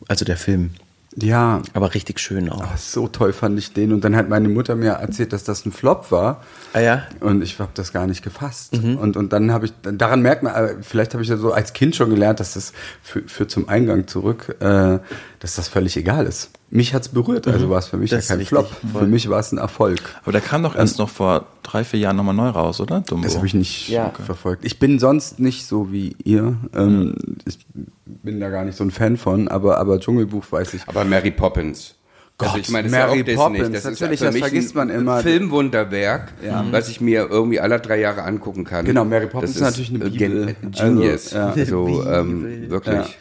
[0.07, 0.71] Also der Film.
[1.19, 2.61] Ja, Aber richtig schön auch.
[2.61, 3.91] ach, so toll fand ich den.
[3.91, 6.43] Und dann hat meine Mutter mir erzählt, dass das ein Flop war.
[6.73, 7.07] Ah ja?
[7.21, 8.73] Und ich habe das gar nicht gefasst.
[8.77, 11.73] Und, und dann habe ich, daran merkt man, äh, vielleicht habe ich ja so als
[11.73, 14.99] Kind schon gelernt, dass das für, für zum Eingang zurück, äh,
[15.39, 16.51] dass das völlig egal ist.
[16.69, 18.69] Mich hat's berührt, also war es für mich Das ja kein Flop.
[18.91, 19.01] voll.
[19.03, 20.01] Für mich war es ein Erfolg.
[20.23, 22.99] Aber der kam doch erst noch vor drei, vier Jahren nochmal neu raus, oder?
[23.01, 23.23] Dumbo.
[23.25, 24.11] Das habe ich nicht Ja.
[24.25, 24.65] verfolgt.
[24.65, 26.57] Ich bin sonst nicht so wie ihr.
[26.75, 27.59] Ähm, Ich
[28.05, 30.81] bin da gar nicht so ein Fan von, aber, aber Dschungelbuch weiß ich.
[30.87, 31.93] Aber Mary Poppins.
[32.39, 33.35] Gott, also ich meine, das Mary ist ja.
[33.35, 35.19] Poppins, Das ist natürlich, für das mich vergisst ein man immer.
[35.21, 36.33] Filmwunderwerk,
[36.69, 38.85] was ich mir irgendwie alle drei Jahre angucken kann.
[38.85, 40.55] Genau, Mary Poppins das ist natürlich eine Bibel.
[40.61, 41.33] gen- Genius.
[41.33, 41.63] Also, ja.
[41.63, 43.17] Also, ähm, wirklich.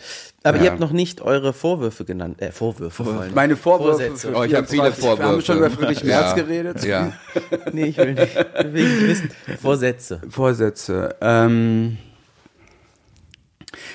[0.46, 0.50] Ja.
[0.50, 0.70] Aber ihr Ja.
[0.70, 2.40] habt noch nicht eure Vorwürfe genannt.
[2.40, 3.04] Äh, Vorwürfe.
[3.04, 3.34] vor allem.
[3.34, 4.06] Meine Vorwürfe.
[4.06, 4.32] Vorsätze.
[4.34, 5.04] Oh, ich habe viele 24.
[5.04, 5.22] Vorwürfe.
[5.22, 6.34] Wir haben schon über Friedrich Merz ja.
[6.34, 6.84] geredet.
[6.84, 7.12] Ja.
[7.72, 9.30] Nee, ich will nicht, ich will nicht wissen.
[9.60, 10.20] Vorsätze.
[10.30, 11.16] Vorsätze.
[11.20, 11.98] Ähm,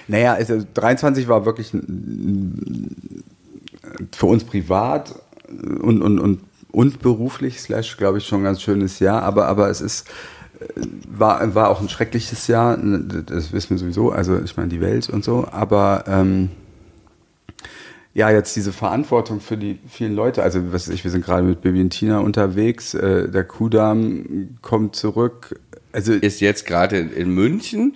[0.07, 1.71] naja, also 23 war wirklich
[4.11, 5.15] für uns privat
[5.49, 9.69] und, und, und, und beruflich, slash, glaube ich, schon ein ganz schönes Jahr, aber, aber
[9.69, 10.07] es ist,
[11.07, 15.09] war, war auch ein schreckliches Jahr, das wissen wir sowieso, also ich meine die Welt
[15.09, 16.49] und so, aber ähm,
[18.13, 21.43] ja, jetzt diese Verantwortung für die vielen Leute, also was weiß ich, wir sind gerade
[21.43, 25.55] mit Baby und Tina unterwegs, äh, der Kudamm kommt zurück,
[25.93, 27.95] also Ist jetzt gerade in, in München.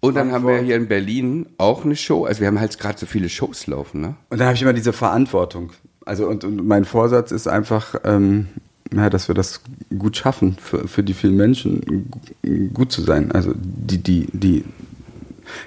[0.00, 2.24] Und dann haben wir hier in Berlin auch eine Show.
[2.24, 4.16] Also wir haben halt gerade so viele Shows laufen, ne?
[4.28, 5.72] Und dann habe ich immer diese Verantwortung.
[6.04, 8.48] Also und, und mein Vorsatz ist einfach, ähm,
[8.94, 9.60] ja, dass wir das
[9.98, 13.32] gut schaffen, für, für die vielen Menschen gu- gut zu sein.
[13.32, 14.64] Also die, die, die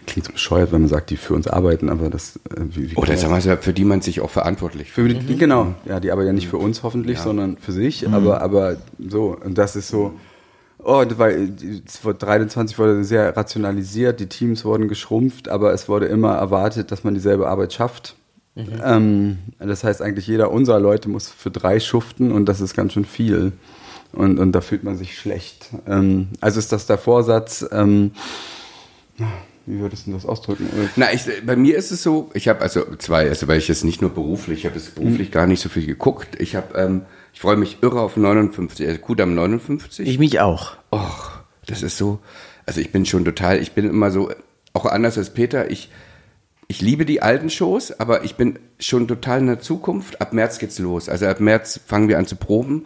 [0.05, 2.95] klingt so bescheuert, wenn man sagt, die für uns arbeiten, aber das äh, wie, wie
[2.95, 5.27] Oder sagen wir mal, für die man sich auch verantwortlich fühlt.
[5.27, 8.07] die, Genau, ja, die aber ja nicht für uns hoffentlich, sondern für sich.
[8.09, 10.13] Aber, aber so, und das ist so.
[10.83, 11.53] Oh, weil
[11.85, 16.91] es wurde 23 wurde sehr rationalisiert, die Teams wurden geschrumpft, aber es wurde immer erwartet,
[16.91, 18.15] dass man dieselbe Arbeit schafft.
[18.55, 22.93] Ähm, das heißt eigentlich, jeder unserer Leute muss für drei schuften und das ist ganz
[22.93, 23.53] schön viel.
[24.13, 25.69] Und, und da fühlt man sich schlecht.
[25.87, 28.11] Ähm, also ist das der Vorsatz, ähm,
[29.65, 30.67] wie würdest du das ausdrücken?
[30.95, 33.85] Na, ich, bei mir ist es so, ich habe also zwei, also weil ich jetzt
[33.85, 36.41] nicht nur beruflich, ich habe jetzt beruflich gar nicht so viel geguckt.
[36.41, 40.07] Ich habe, ähm, ich freue mich irre auf 59, also Kudam 59.
[40.07, 40.73] Ich mich auch.
[40.91, 42.19] Och, das ist so,
[42.65, 44.31] also ich bin schon total, ich bin immer so,
[44.73, 45.89] auch anders als Peter, ich,
[46.71, 50.21] ich liebe die alten Shows, aber ich bin schon total in der Zukunft.
[50.21, 51.09] Ab März geht's los.
[51.09, 52.85] Also ab März fangen wir an zu proben.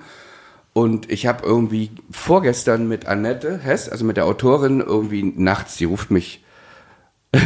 [0.74, 5.86] Und ich habe irgendwie vorgestern mit Annette Hess, also mit der Autorin, irgendwie nachts, die
[5.86, 6.44] ruft mich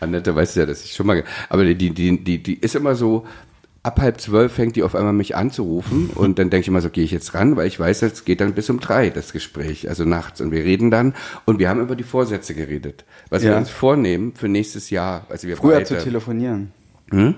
[0.00, 3.26] Annette weiß ja, dass ich schon mal, aber die, die, die, die ist immer so,
[3.88, 6.90] ab halb zwölf fängt die auf einmal mich anzurufen und dann denke ich immer so,
[6.90, 9.88] gehe ich jetzt ran, weil ich weiß, es geht dann bis um drei, das Gespräch,
[9.88, 11.14] also nachts und wir reden dann
[11.46, 13.58] und wir haben über die Vorsätze geredet, was wir Ja.
[13.58, 15.86] uns vornehmen für nächstes Jahr, also wir Früher beide.
[15.86, 16.72] zu telefonieren.
[17.10, 17.34] Hm?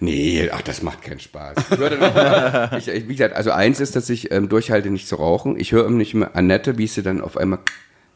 [0.00, 1.56] Nee, ach, das macht keinen Spaß.
[1.70, 5.08] Ich noch mal, ich, ich, wie gesagt, also eins ist, dass ich ähm, durchhalte, nicht
[5.08, 5.58] zu rauchen.
[5.58, 7.60] Ich höre nicht mehr Annette, wie sie dann auf einmal,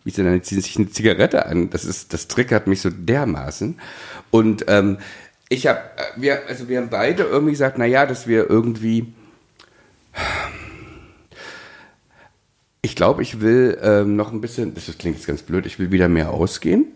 [0.05, 1.71] wie sie dann zieht sich eine Zigarette an.
[1.71, 3.79] Das ist, das triggert mich so dermaßen.
[4.31, 4.99] Und ähm,
[5.49, 5.81] ich habe,
[6.17, 9.13] wir, also wir haben beide irgendwie gesagt, na ja, dass wir irgendwie,
[12.83, 15.91] ich glaube, ich will ähm, noch ein bisschen, das klingt jetzt ganz blöd, ich will
[15.91, 16.87] wieder mehr ausgehen.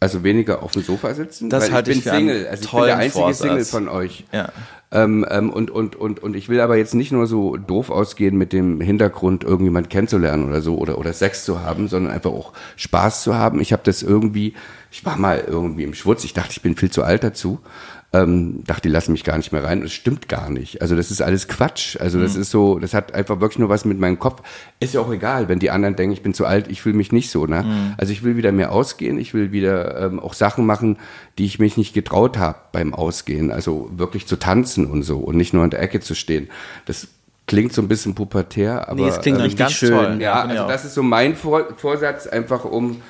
[0.00, 1.48] Also weniger auf dem Sofa sitzen.
[1.48, 2.46] Das weil halte ich ich bin Single.
[2.46, 3.48] Also ich bin der einzige Vorsatz.
[3.48, 4.24] Single von euch.
[4.32, 4.52] Ja.
[4.92, 8.36] Ähm, ähm, und, und, und, und ich will aber jetzt nicht nur so doof ausgehen
[8.36, 12.52] mit dem Hintergrund, irgendjemand kennenzulernen oder so oder, oder Sex zu haben, sondern einfach auch
[12.76, 13.60] Spaß zu haben.
[13.60, 14.54] Ich habe das irgendwie,
[14.94, 17.58] ich war mal irgendwie im Schwutz, ich dachte, ich bin viel zu alt dazu.
[18.12, 19.80] Ähm, dachte, die lassen mich gar nicht mehr rein.
[19.80, 20.80] Und es stimmt gar nicht.
[20.82, 21.96] Also das ist alles Quatsch.
[21.98, 24.42] Also das ist so, das hat einfach wirklich nur was mit meinem Kopf.
[24.78, 27.10] Ist ja auch egal, wenn die anderen denken, ich bin zu alt, ich fühle mich
[27.10, 27.44] nicht so.
[27.46, 27.94] Ne?
[27.98, 29.18] Also ich will wieder mehr ausgehen.
[29.18, 30.98] Ich will wieder ähm, auch Sachen machen,
[31.38, 33.50] die ich mich nicht getraut habe beim Ausgehen.
[33.50, 36.50] Also wirklich zu tanzen und so und nicht nur in der Ecke zu stehen.
[36.86, 37.08] Das
[37.48, 39.90] klingt so ein bisschen pubertär, aber Nee, es klingt ähm, richtig ganz schön.
[39.90, 40.18] toll.
[40.20, 43.02] ja, ich also das ist so mein Vor Vorsatz, einfach um,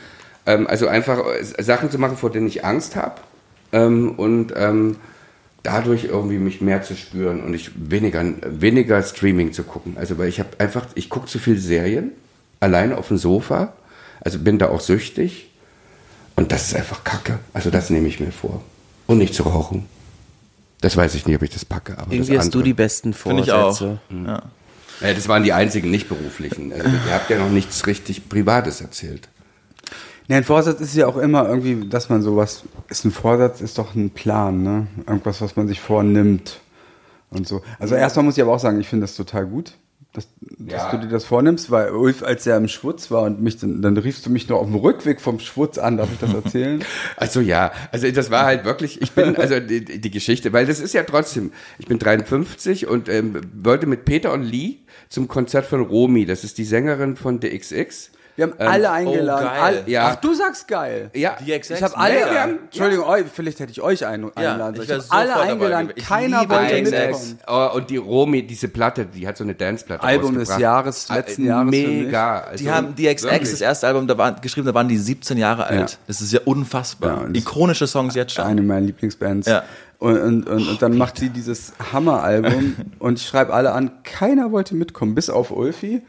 [0.46, 3.20] ähm, also einfach äh, Sachen zu machen, vor denen ich Angst habe
[3.72, 4.96] ähm, und ähm,
[5.62, 9.96] dadurch irgendwie mich mehr zu spüren und ich weniger, weniger Streaming zu gucken.
[9.96, 12.12] Also weil ich habe einfach, ich gucke zu viel Serien,
[12.60, 13.72] alleine auf dem Sofa,
[14.20, 15.50] also bin da auch süchtig
[16.36, 17.38] und das ist einfach Kacke.
[17.52, 18.62] Also das nehme ich mir vor.
[19.06, 19.86] Und nicht zu rauchen.
[20.80, 21.96] Das weiß ich nicht, ob ich das packe.
[21.98, 23.98] Aber Irgendwie das hast du die besten Finde Vorsätze.
[24.10, 24.26] ich auch.
[24.26, 24.42] Ja.
[25.00, 26.72] ja, das waren die einzigen nicht beruflichen.
[26.72, 29.28] Also, ihr habt ja noch nichts richtig Privates erzählt.
[30.28, 33.76] Ja, ein Vorsatz ist ja auch immer irgendwie, dass man sowas, ist ein Vorsatz, ist
[33.78, 34.86] doch ein Plan, ne?
[35.06, 36.60] Irgendwas, was man sich vornimmt
[37.30, 37.60] und so.
[37.78, 39.74] Also erstmal muss ich aber auch sagen, ich finde das total gut,
[40.14, 40.90] dass, dass Ja.
[40.92, 43.96] du dir das vornimmst, weil Ulf, als er im Schwutz war und mich dann, dann
[43.98, 46.82] riefst du mich noch auf dem Rückweg vom Schwutz an, darf ich das erzählen?
[47.18, 50.80] Also ja, also das war halt wirklich, ich bin, also die, die Geschichte, weil das
[50.80, 54.76] ist ja trotzdem, ich bin 53 und ähm, wollte mit Peter und Lee
[55.10, 58.10] zum Konzert von Romy, das ist die Sängerin von The XX.
[58.36, 59.44] Wir haben alle eingeladen.
[59.46, 59.60] geil.
[59.62, 60.08] Alle, Ja.
[60.12, 61.10] Ach, du sagst geil.
[61.14, 64.22] Ja, Die XX, Ich habe alle, wir haben- Entschuldigung, eu- vielleicht hätte ich euch ein,
[64.36, 64.88] Ja, einladen ich sollen.
[64.88, 65.92] wär Ich hab alle sofort dabei eingeladen.
[65.94, 67.38] Ich keiner wollte mitkommen.
[67.46, 70.58] Oh, und die Romy, diese Platte, die hat so eine Danceplatte Album des.
[70.58, 72.04] Jahres, letzten Äh, Jahres für mich.
[72.06, 72.40] Mega.
[72.40, 73.50] Also Die haben die XX, wirklich.
[73.52, 75.90] das erste Album, da waren, geschrieben, da waren die 17 Jahre alt.
[75.92, 75.96] Ja.
[76.08, 77.28] Das ist ja unfassbar.
[77.28, 78.44] Ja, Ikonische Songs jetzt schon.
[78.44, 79.46] Eine meiner Lieblingsbands.
[79.46, 79.62] Ja.
[80.00, 84.52] Und, und, und, und dann macht sie dieses Hammer-Album und ich schreibe alle an, keiner
[84.52, 86.02] wollte mitkommen, bis auf Ulfi.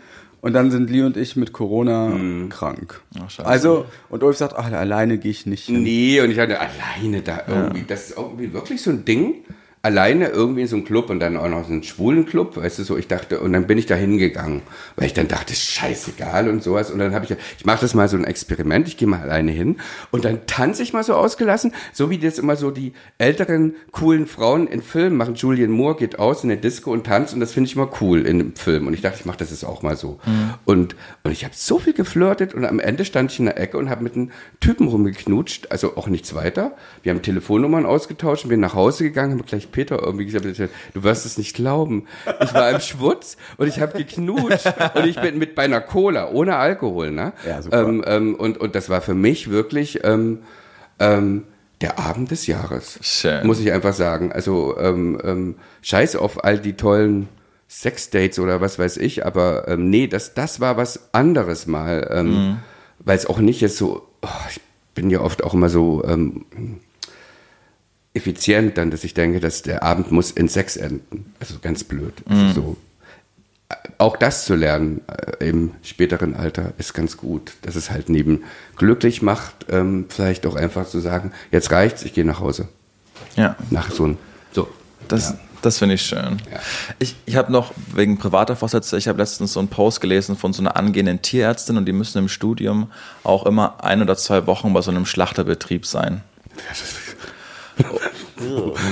[0.45, 2.15] Und dann sind Lee und ich mit Corona
[2.49, 3.01] krank.
[3.19, 3.49] Ach, scheiße.
[3.49, 5.81] also, und Ulf sagt, ach, alleine gehe ich nicht hin.
[5.81, 9.38] Nee, und ich hatte alleine da irgendwie, das ist irgendwie wirklich so ein Ding,
[9.86, 12.80] alleine irgendwie in so einem Club und dann auch noch so einen schwulen Club, weißt
[12.80, 14.63] du so, ich dachte, und dann bin ich da hingegangen,
[14.95, 18.10] weil ich dann dachte, scheißegal und sowas und dann habe ich, ich mache das mal
[18.10, 19.76] so ein Experiment, ich gehe mal alleine hin
[20.10, 24.26] und dann tanze ich mal so ausgelassen, so wie das immer so die älteren, coolen
[24.26, 25.36] Frauen in Filmen machen.
[25.36, 28.26] Julian Moore geht aus in der Disco und tanzt und das finde ich immer cool
[28.26, 30.19] in einem Film und ich dachte, ich mache das jetzt auch mal so.
[30.65, 33.78] Und, und ich habe so viel geflirtet und am Ende stand ich in der Ecke
[33.78, 36.76] und habe mit einem Typen rumgeknutscht, also auch nichts weiter.
[37.04, 40.45] Wir haben Telefonnummern ausgetauscht und bin nach Hause gegangen, haben gleich Peter irgendwie gesagt,
[40.93, 42.05] du wirst es nicht glauben.
[42.41, 46.29] Ich war im Schwutz und ich habe geknutscht und ich bin mit bei einer Cola,
[46.29, 47.33] ohne Alkohol, ne?
[47.45, 47.81] Ja, super.
[47.81, 50.43] Ähm, ähm, und, und das war für mich wirklich ähm,
[50.99, 51.43] ähm,
[51.81, 52.99] der Abend des Jahres.
[53.01, 53.45] Schön.
[53.45, 54.31] Muss ich einfach sagen.
[54.31, 57.27] Also ähm, ähm, scheiß auf all die tollen
[57.67, 62.23] Sexdates oder was weiß ich, aber nee, das, das war was anderes mal.
[62.23, 62.57] Mhm.
[62.99, 64.61] Weil es auch nicht jetzt so, oh, ich
[64.93, 66.01] bin ja oft auch immer so
[68.15, 71.34] effizient dann, dass ich denke, dass der Abend muss in Sex enden.
[71.39, 72.13] Also ganz blöd.
[72.28, 72.36] Mhm.
[72.36, 72.78] Also so.
[73.97, 78.43] Auch das zu lernen äh, im späteren Alter ist ganz gut, dass es halt neben
[78.75, 82.67] glücklich macht, ähm, vielleicht auch einfach zu sagen, jetzt reicht's, ich gehe nach Hause.
[83.36, 83.56] Ja.
[83.69, 84.17] Nach so ein,
[84.51, 84.67] so.
[85.08, 86.38] Das, das finde ich schön.
[86.51, 86.60] Ja.
[86.99, 90.54] Ich, ich habe noch wegen privater Vorsätze, ich habe letztens so einen Post gelesen von
[90.54, 92.91] so einer angehenden Tierärztin und die müssen im Studium
[93.23, 96.21] auch immer ein oder zwei Wochen bei so einem Schlachterbetrieb sein.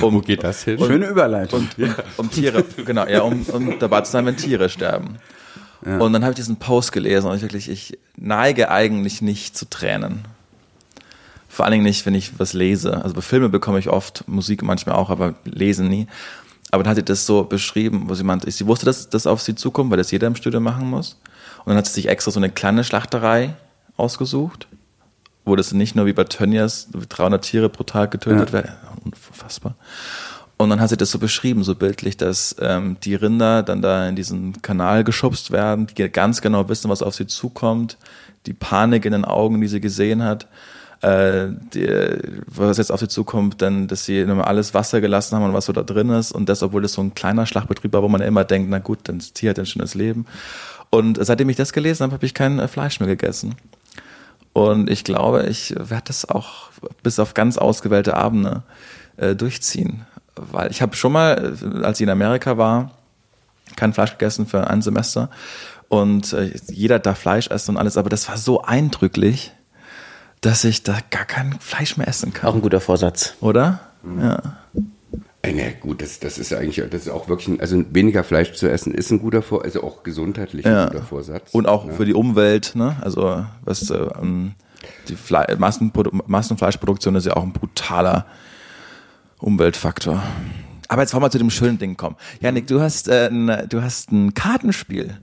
[0.02, 0.78] Um, geht das hin?
[0.78, 1.68] Schöne Überleitung.
[2.16, 5.18] um Tiere, genau, ja, um, um dabei zu sein, wenn Tiere sterben.
[5.84, 9.68] Und dann habe ich diesen Post gelesen und ich wirklich, ich neige eigentlich nicht zu
[9.68, 10.24] Tränen.
[11.46, 13.02] Vor allen Dingen nicht, wenn ich was lese.
[13.02, 16.06] Also bei Filmen bekomme ich oft, Musik manchmal auch, aber lesen nie.
[16.70, 19.42] Aber dann hat sie das so beschrieben, wo sie meinte, sie wusste, dass das auf
[19.42, 21.20] sie zukommt, weil das jeder im Studio machen muss.
[21.58, 23.54] Und dann hat sie sich extra so eine kleine Schlachterei
[23.96, 24.66] ausgesucht,
[25.44, 28.72] wo das nicht nur wie bei Tönnies 300 Tiere pro Tag getötet werden.
[29.04, 29.76] Unfassbar.
[30.56, 34.08] Und dann hat sie das so beschrieben, so bildlich, dass ähm, die Rinder dann da
[34.08, 37.98] in diesen Kanal geschubst werden, die ganz genau wissen, was auf sie zukommt,
[38.46, 40.46] die Panik in den Augen, die sie gesehen hat,
[41.02, 41.88] äh, die,
[42.46, 45.72] was jetzt auf sie zukommt, dann, dass sie alles Wasser gelassen haben und was so
[45.72, 48.26] da drin ist und das, obwohl das so ein kleiner Schlachtbetrieb war, wo man ja
[48.26, 50.24] immer denkt, na gut, das Tier hat ein schönes Leben.
[50.90, 53.56] Und seitdem ich das gelesen habe, habe ich kein äh, Fleisch mehr gegessen.
[54.54, 56.70] Und ich glaube, ich werde das auch
[57.02, 58.62] bis auf ganz ausgewählte Abende
[59.16, 60.06] äh, durchziehen.
[60.36, 62.92] Weil ich habe schon mal, äh, als ich in Amerika war,
[63.76, 65.28] kein Fleisch gegessen für ein Semester.
[65.88, 69.52] Und äh, jeder darf Fleisch essen und alles, aber das war so eindrücklich,
[70.40, 72.54] dass ich da gar kein Fleisch mehr essen Auch kann.
[72.54, 73.34] ein guter Vorsatz.
[73.40, 73.80] Oder?
[74.20, 74.40] Ja.
[75.52, 78.52] Na gut, das, das ist ja eigentlich, das ist auch wirklich, ein, also weniger Fleisch
[78.52, 80.84] zu essen ist ein guter Vor, also auch gesundheitlich Ja.
[80.84, 81.50] ein guter Vorsatz.
[81.52, 81.92] Und auch ne?
[81.92, 82.96] für die Umwelt, ne?
[83.00, 84.54] Also was äh, ähm,
[85.08, 88.26] die Fle Massenprodu Massenfleischproduktion ist ja auch ein brutaler
[89.38, 90.22] Umweltfaktor.
[90.88, 92.16] Aber jetzt wollen wir zu dem schönen Ding kommen.
[92.40, 95.18] Janik, du hast, äh, ein, du hast ein Kartenspiel.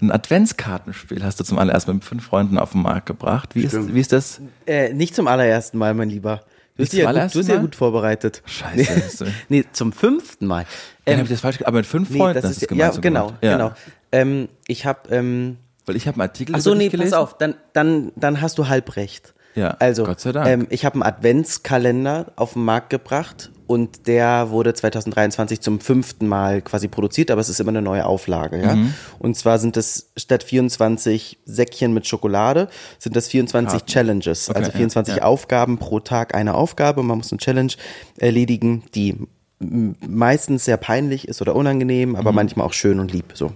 [0.00, 3.54] Ein Adventskartenspiel hast du zum allerersten Mal mit fünf Freunden auf den Markt gebracht.
[3.54, 4.40] Wie ist, wie ist das?
[4.66, 6.42] Äh, nicht zum allerersten Mal, mein Lieber.
[6.76, 8.42] Du bist, ja gut, du bist ja gut vorbereitet.
[8.44, 10.66] Scheiße, Nee, nee zum fünften Mal.
[11.06, 12.76] Dann Ähm, ich das falsch, aber mit fünf nee, Freunden das ist du es ja,
[12.76, 13.42] gemeinsam genau, gemacht.
[13.42, 13.52] Ja.
[13.56, 13.72] genau.
[14.12, 17.14] Ähm, ich habe ähm, Weil ich habe einen Artikel Ach so, nee, dich pass gelesen.
[17.14, 19.32] auf, dann, dann, dann hast du halb recht.
[19.54, 20.48] Ja, also, Gott sei Dank.
[20.48, 26.26] Ähm, ich habe einen Adventskalender auf den Markt gebracht und der wurde 2023 zum fünften
[26.28, 28.76] Mal quasi produziert, aber es ist immer eine neue Auflage, ja.
[28.76, 28.94] Mhm.
[29.18, 34.70] Und zwar sind es statt 24 Säckchen mit Schokolade, sind das 24 Challenges, Okay, also
[34.70, 35.22] ja, 24 ja.
[35.22, 37.02] Aufgaben pro Tag eine Aufgabe.
[37.02, 37.72] Man muss eine Challenge
[38.18, 39.16] erledigen, die
[39.58, 42.36] meistens sehr peinlich ist oder unangenehm, aber Mhm.
[42.36, 43.52] manchmal auch schön und lieb, so.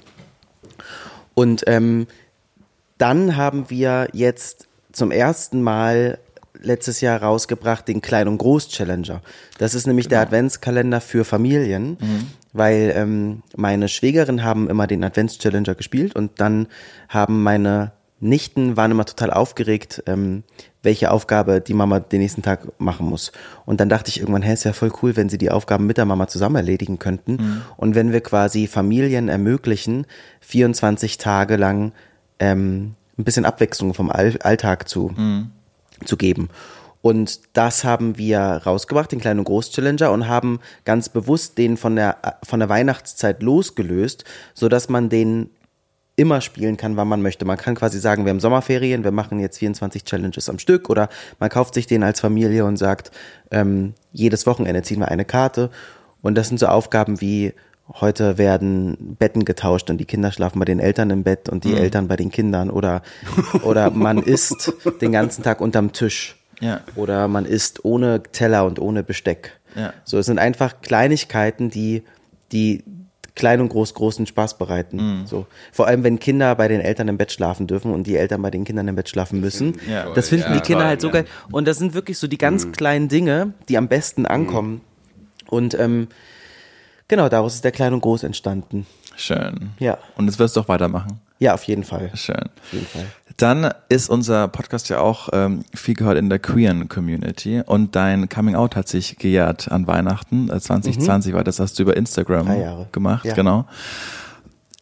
[1.34, 2.06] Und ähm,
[2.98, 6.18] dann haben wir jetzt zum ersten Mal
[6.62, 9.22] letztes Jahr rausgebracht den Klein- und Groß-Challenger.
[9.58, 11.96] Das ist nämlich der Adventskalender für Familien.
[12.52, 16.66] weil ähm, meine Schwägerin haben immer den Advents-Challenger gespielt und dann
[17.08, 20.44] haben meine Nichten waren immer total aufgeregt, ähm,
[20.82, 23.32] welche Aufgabe die Mama den nächsten Tag machen muss.
[23.64, 25.96] Und dann dachte ich irgendwann, hey, ist ja voll cool, wenn sie die Aufgaben mit
[25.96, 27.32] der Mama zusammen erledigen könnten.
[27.32, 27.62] Mhm.
[27.78, 30.06] Und wenn wir quasi Familien ermöglichen,
[30.40, 31.92] 24 Tage lang
[32.38, 35.50] ähm, ein bisschen Abwechslung vom All Alltag zu, mhm.
[36.04, 36.48] Zu geben.
[37.02, 41.96] Und das haben wir rausgebracht, den kleinen und Groß-Challenger, und haben ganz bewusst den von
[41.96, 45.50] der, von der Weihnachtszeit losgelöst, so dass man den
[46.16, 47.46] immer spielen kann, wann man möchte.
[47.46, 51.08] Man kann quasi sagen, wir haben Sommerferien, wir machen jetzt 24 Challenges am Stück oder
[51.38, 53.10] man kauft sich den als Familie und sagt,
[53.50, 55.70] ähm, jedes Wochenende ziehen wir eine Karte.
[56.20, 57.54] Und das sind so Aufgaben wie
[57.98, 61.70] heute werden Betten getauscht und die Kinder schlafen bei den Eltern im Bett und die
[61.70, 61.78] mhm.
[61.78, 63.02] Eltern bei den Kindern oder,
[63.62, 66.36] oder man isst den ganzen Tag unterm Tisch.
[66.60, 66.82] Ja.
[66.94, 69.58] Oder man isst ohne Teller und ohne Besteck.
[69.74, 69.94] Ja.
[70.04, 72.02] So, es sind einfach Kleinigkeiten, die,
[72.52, 72.84] die
[73.34, 75.20] klein und groß großen Spaß bereiten.
[75.20, 75.26] Mhm.
[75.26, 75.46] So.
[75.72, 78.50] Vor allem, wenn Kinder bei den Eltern im Bett schlafen dürfen und die Eltern bei
[78.50, 79.80] den Kindern im Bett schlafen müssen.
[79.90, 80.12] Ja.
[80.12, 81.24] Das finden ja, die Kinder halt so geil.
[81.50, 82.72] Und das sind wirklich so die ganz mhm.
[82.72, 84.72] kleinen Dinge, die am besten ankommen.
[84.72, 84.80] Mhm.
[85.48, 86.08] Und ähm,
[87.10, 88.86] genau, daraus ist der Klein und Groß entstanden.
[89.16, 89.72] Schön.
[89.78, 89.98] Ja.
[90.16, 91.20] Und jetzt wirst du auch weitermachen.
[91.38, 92.10] Ja, auf jeden Fall.
[92.14, 92.36] Schön.
[92.36, 93.06] Auf jeden Fall.
[93.36, 98.28] Dann ist unser Podcast ja auch ähm, viel gehört in der queeren Community und dein
[98.28, 100.48] Coming Out hat sich gejährt an Weihnachten.
[100.48, 101.36] 2020 äh, mhm.
[101.36, 103.34] war das, hast du über Instagram gemacht, ja.
[103.34, 103.66] genau.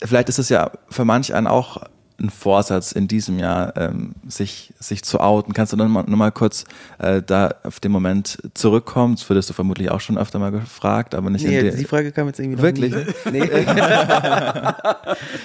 [0.03, 1.83] Vielleicht ist es ja für manch einen auch
[2.21, 5.53] ein Vorsatz in diesem Jahr, ähm, sich, sich zu outen.
[5.53, 6.65] Kannst du dann mal, mal kurz
[6.99, 9.15] äh, da auf den Moment zurückkommen?
[9.15, 12.11] Das würdest du vermutlich auch schon öfter mal gefragt, aber nicht nee, in die Frage
[12.11, 12.95] kam jetzt irgendwie Wirklich?
[13.31, 13.41] Nee.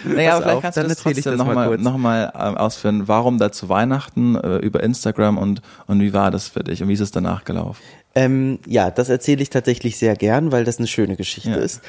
[0.06, 3.08] naja, aber vielleicht kannst du das trotzdem nochmal noch mal, ähm, ausführen.
[3.08, 6.90] Warum da zu Weihnachten äh, über Instagram und, und wie war das für dich und
[6.90, 7.82] wie ist es danach gelaufen?
[8.16, 11.58] Ähm, ja, das erzähle ich tatsächlich sehr gern, weil das eine schöne Geschichte ja.
[11.58, 11.82] ist.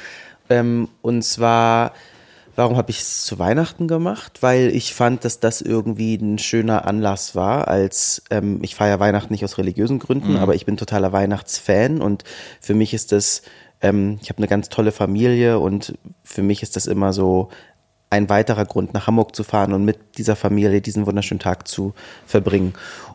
[0.49, 1.93] Ähm, und zwar
[2.55, 4.41] Warum habe ich es zu Weihnachten gemacht?
[4.41, 9.33] Weil ich fand, dass das irgendwie ein schöner Anlass war, als ähm, ich feiere Weihnachten
[9.33, 10.37] nicht aus religiösen Gründen, mhm.
[10.37, 12.23] aber ich bin totaler Weihnachtsfan und
[12.61, 13.41] für mich ist das,
[13.81, 17.49] ähm, ich habe eine ganz tolle Familie und für mich ist das immer so
[18.09, 21.93] ein weiterer Grund, nach Hamburg zu fahren und mit dieser Familie diesen wunderschönen Tag zu
[22.25, 22.73] verbringen.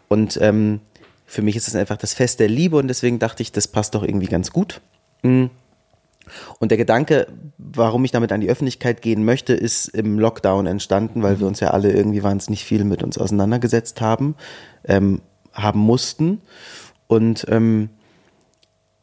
[0.09, 0.81] Und ähm,
[1.25, 3.95] für mich ist es einfach das Fest der Liebe und deswegen dachte ich, das passt
[3.95, 4.81] doch irgendwie ganz gut.
[5.23, 5.49] Mhm.
[6.59, 7.27] Und der Gedanke,
[7.59, 11.61] warum ich damit an die Öffentlichkeit gehen möchte, ist im Lockdown entstanden, weil wir uns
[11.61, 14.35] ja alle irgendwie wahnsinnig viel mit uns auseinandergesetzt haben,
[14.85, 15.21] ähm,
[15.53, 16.41] haben mussten.
[17.07, 17.91] Und ähm,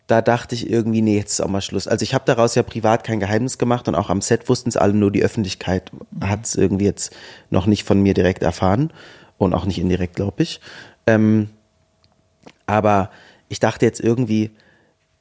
[0.08, 1.88] da dachte ich irgendwie, nee, jetzt ist auch mal Schluss.
[1.88, 4.78] Also ich habe daraus ja privat kein Geheimnis gemacht und auch am Set wussten es
[4.78, 7.16] alle, nur die Öffentlichkeit hat es irgendwie jetzt
[7.50, 8.92] noch nicht von mir direkt erfahren
[9.38, 10.62] und auch nicht indirekt, glaube ich.
[11.06, 11.50] Ähm,
[12.66, 13.12] aber
[13.50, 14.52] ich dachte jetzt irgendwie,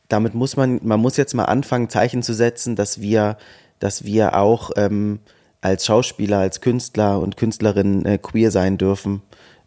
[0.09, 3.37] damit muss man, man muss jetzt mal anfangen, Zeichen zu setzen, dass wir,
[3.79, 5.21] dass wir auch ähm,
[5.61, 9.23] als Schauspieler, als Künstler und Künstlerinnen äh, queer sein dürfen,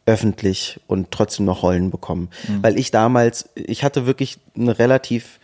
[0.05, 2.29] öffentlich und trotzdem noch Rollen bekommen.
[2.47, 2.63] Mhm.
[2.63, 5.39] Weil ich damals, ich hatte wirklich eine relativ,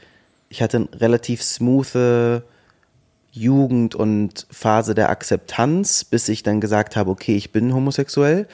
[0.49, 2.43] ich hatte eine relativ smoothe
[3.31, 8.47] Jugend und Phase der Akzeptanz, bis ich dann gesagt habe, okay, ich bin homosexuell.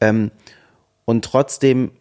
[0.00, 0.32] Ähm,
[1.04, 1.92] und trotzdem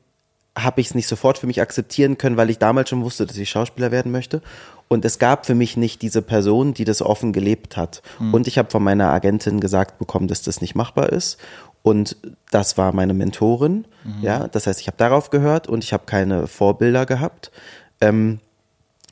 [0.58, 3.38] habe ich es nicht sofort für mich akzeptieren können, weil ich damals schon wusste, dass
[3.38, 4.42] ich Schauspieler werden möchte.
[4.88, 8.04] Und es gab für mich nicht diese Person, die das offen gelebt hat.
[8.20, 8.34] Mhm.
[8.34, 11.38] Und ich habe von meiner Agentin gesagt bekommen, dass das nicht machbar ist.
[11.82, 12.18] Und
[12.52, 13.86] das war meine Mentorin.
[14.04, 14.22] Mhm.
[14.22, 17.52] Ja, das heißt, ich habe darauf gehört und ich habe keine Vorbilder gehabt.
[18.00, 18.40] Ähm,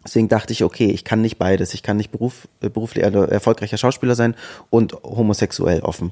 [0.05, 1.73] deswegen dachte ich, okay, ich kann nicht beides.
[1.73, 4.35] Ich kann nicht beruf, äh, beruflich also erfolgreicher Schauspieler sein
[4.69, 6.11] und homosexuell offen.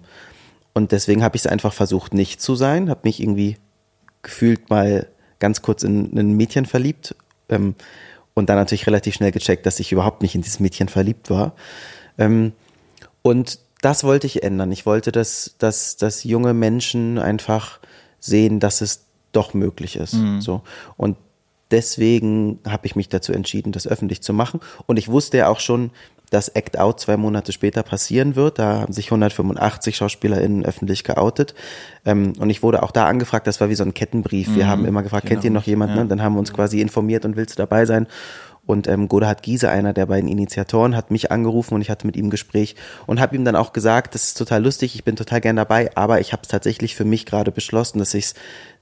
[0.73, 2.89] Und deswegen habe ich es einfach versucht, nicht zu sein.
[2.89, 3.57] Habe mich irgendwie
[4.21, 5.07] gefühlt mal
[5.39, 7.15] ganz kurz in, ein Mädchen verliebt
[7.49, 7.75] ähm,
[8.33, 11.53] und dann natürlich relativ schnell gecheckt, dass ich überhaupt nicht in dieses Mädchen verliebt war.
[12.17, 12.53] Ähm,
[13.21, 14.71] und das wollte ich ändern.
[14.71, 17.79] Ich wollte, dass, dass, dass junge Menschen einfach
[18.19, 20.13] sehen, dass es doch möglich ist.
[20.13, 20.41] Mhm.
[20.41, 20.61] So.
[20.97, 21.17] Und
[21.71, 24.59] deswegen habe ich mich dazu entschieden, das öffentlich zu machen.
[24.85, 25.91] Und ich wusste ja auch schon,
[26.29, 28.59] dass Act Out zwei Monate später passieren wird.
[28.59, 31.55] Da haben sich 185 SchauspielerInnen öffentlich geoutet.
[32.05, 34.55] Ähm, und ich wurde auch da angefragt, das war wie so ein Kettenbrief.
[34.55, 35.35] Wir mhm, haben immer gefragt, genau.
[35.35, 35.97] kennt ihr noch jemanden?
[35.97, 36.03] Ja.
[36.05, 38.07] Dann haben wir uns quasi informiert und willst du dabei sein?
[38.69, 42.15] Und ähm, Godehard Giese, einer der beiden Initiatoren, hat mich angerufen und ich hatte mit
[42.15, 42.75] ihm ein Gespräch
[43.07, 45.89] und habe ihm dann auch gesagt, das ist total lustig, ich bin total gern dabei,
[45.95, 48.33] aber ich habe es tatsächlich für mich gerade beschlossen, dass ich es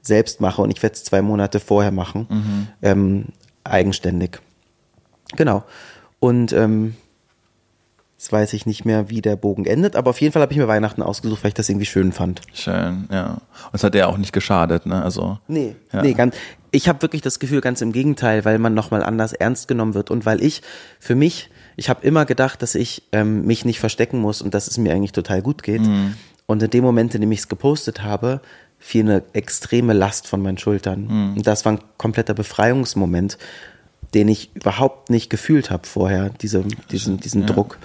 [0.02, 2.68] selbst mache und ich werde es zwei Monate vorher machen, mhm.
[2.82, 3.26] ähm,
[3.64, 4.42] eigenständig.
[5.38, 5.64] Genau.
[6.20, 6.98] Und ähm,
[8.18, 10.58] Jetzt weiß ich nicht mehr, wie der Bogen endet, aber auf jeden Fall habe ich
[10.58, 12.42] mir Weihnachten ausgesucht, weil ich das irgendwie schön fand.
[12.52, 13.34] Schön, ja.
[13.34, 15.04] Und es hat ja auch nicht geschadet, ne?
[15.04, 15.38] Also.
[15.48, 16.02] Nee, ja.
[16.02, 16.36] nee, ganz,
[16.72, 20.10] ich habe wirklich das Gefühl, ganz im Gegenteil, weil man nochmal anders ernst genommen wird
[20.10, 20.64] und weil ich
[21.00, 24.68] für mich, ich habe immer gedacht, dass ich ähm, mich nicht verstecken muss und dass
[24.68, 25.84] es mir eigentlich total gut geht.
[26.48, 28.42] Und in dem Moment, in dem ich es gepostet habe,
[28.80, 31.34] fiel eine extreme Last von meinen Schultern.
[31.36, 33.38] Und das war ein kompletter Befreiungsmoment,
[34.18, 37.78] den ich überhaupt nicht gefühlt habe vorher, diese, diesen, diesen Druck.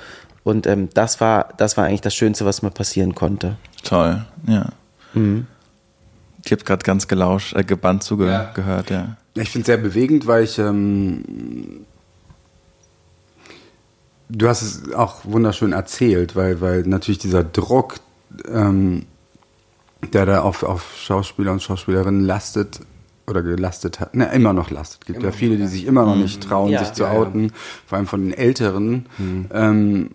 [0.44, 3.58] Und ähm, das war, das war eigentlich das Schönste, was mir passieren konnte.
[3.84, 4.70] Toll, ja.
[6.42, 8.96] Ich habe gerade ganz gelauscht, äh, gebannt zugehört, Ja.
[8.96, 9.16] ja.
[9.34, 10.58] Ich finde es sehr bewegend, weil ich.
[10.58, 11.84] Ähm,
[14.30, 17.96] du hast es auch wunderschön erzählt, weil, weil natürlich dieser Druck,
[18.50, 19.04] ähm,
[20.14, 22.80] der da auf, auf Schauspieler und Schauspielerinnen lastet
[23.26, 25.06] oder gelastet hat, ne, immer noch lastet.
[25.06, 26.80] gibt ja viele, die sich immer noch nicht trauen, Ja.
[26.84, 27.18] sich zu Ja, ja.
[27.20, 27.52] outen,
[27.86, 29.06] vor allem von den Älteren.
[29.52, 30.10] Ähm,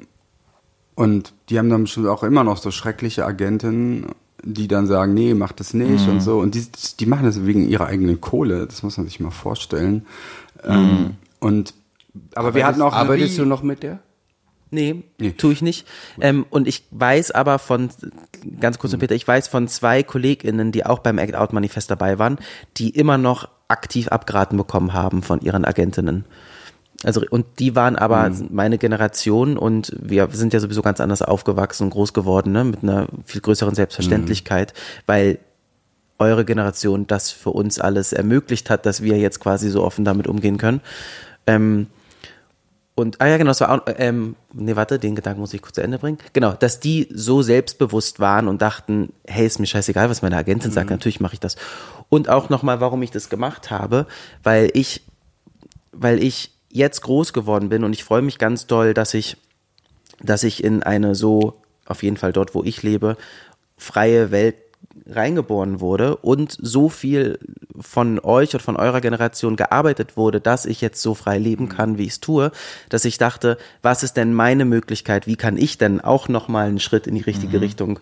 [0.96, 4.08] und die haben dann bestimmt auch immer noch so schreckliche Agenten,
[4.44, 6.40] die dann sagen, nee, mach das nicht und so.
[6.40, 6.66] Und die,
[7.00, 8.66] die machen das wegen ihrer eigenen Kohle.
[8.68, 10.06] Das muss man sich mal vorstellen.
[10.64, 11.74] Ähm, und
[12.34, 14.00] aber wir hatten auch Arbeitest du noch mit der?
[14.70, 15.32] Nee, Nee.
[15.32, 15.88] tue ich nicht.
[16.20, 17.90] Ähm, und ich weiß aber von,
[18.60, 22.20] ganz kurz, Peter, ich weiß von zwei KollegInnen, die auch beim Act Out Manifest dabei
[22.20, 22.38] waren,
[22.78, 26.26] die immer noch aktiv abgeraten bekommen haben von ihren Agentinnen.
[27.04, 31.84] Also, und die waren aber meine Generation und wir sind ja sowieso ganz anders aufgewachsen
[31.84, 34.74] und groß geworden, ne, mit einer viel größeren Selbstverständlichkeit,
[35.06, 35.38] weil
[36.18, 40.28] eure Generation das für uns alles ermöglicht hat, dass wir jetzt quasi so offen damit
[40.28, 40.82] umgehen können.
[41.46, 41.88] Ähm,
[43.00, 45.76] und, ah ja, genau, das war auch, ähm, nee, warte, den Gedanken muss ich kurz
[45.76, 46.18] zu Ende bringen.
[46.34, 50.72] Genau, dass die so selbstbewusst waren und dachten, hey, ist mir scheißegal, was meine Agentin
[50.72, 51.58] sagt, natürlich mache ich das.
[52.10, 54.08] Und auch nochmal, warum ich das gemacht habe,
[54.42, 55.04] weil ich,
[55.92, 59.38] weil ich jetzt groß geworden bin und ich freue mich ganz doll, dass ich,
[60.20, 63.16] dass ich in eine so, auf jeden Fall dort, wo ich lebe,
[63.78, 64.56] freie Welt
[65.10, 67.40] reingeboren wurde und so viel
[67.80, 71.98] von euch und von eurer Generation gearbeitet wurde, dass ich jetzt so frei leben kann,
[71.98, 72.52] wie ich es tue,
[72.90, 76.80] dass ich dachte, was ist denn meine Möglichkeit, wie kann ich denn auch nochmal einen
[76.80, 78.00] Schritt in die richtige Richtung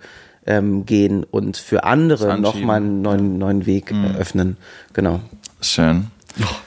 [0.47, 4.57] ähm, gehen und für andere nochmal einen neuen, neuen Weg eröffnen.
[4.93, 5.19] Genau.
[5.61, 6.07] Schön.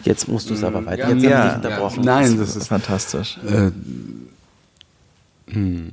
[0.04, 1.08] Jetzt musst du es aber weiter.
[1.08, 1.14] Ja.
[1.14, 1.38] Jetzt Ja.
[1.38, 2.04] habe ich unterbrochen.
[2.04, 3.38] Nein, das ist Fantastisch.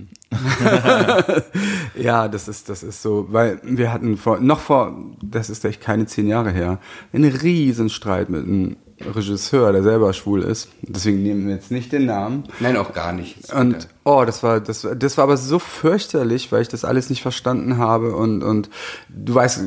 [1.96, 5.82] Ja, das ist, das ist so, weil wir hatten vor, noch vor, das ist echt
[5.82, 6.80] keine zehn Jahre her,
[7.14, 10.70] einen riesen Streit mit einem Regisseur, der selber schwul ist.
[10.82, 12.44] Deswegen nehmen wir jetzt nicht den Namen.
[12.62, 13.54] Nein, auch gar nicht.
[13.54, 17.22] Und oh, das war das, das war aber so fürchterlich, weil ich das alles nicht
[17.22, 18.70] verstanden habe und und
[19.10, 19.64] du weißt,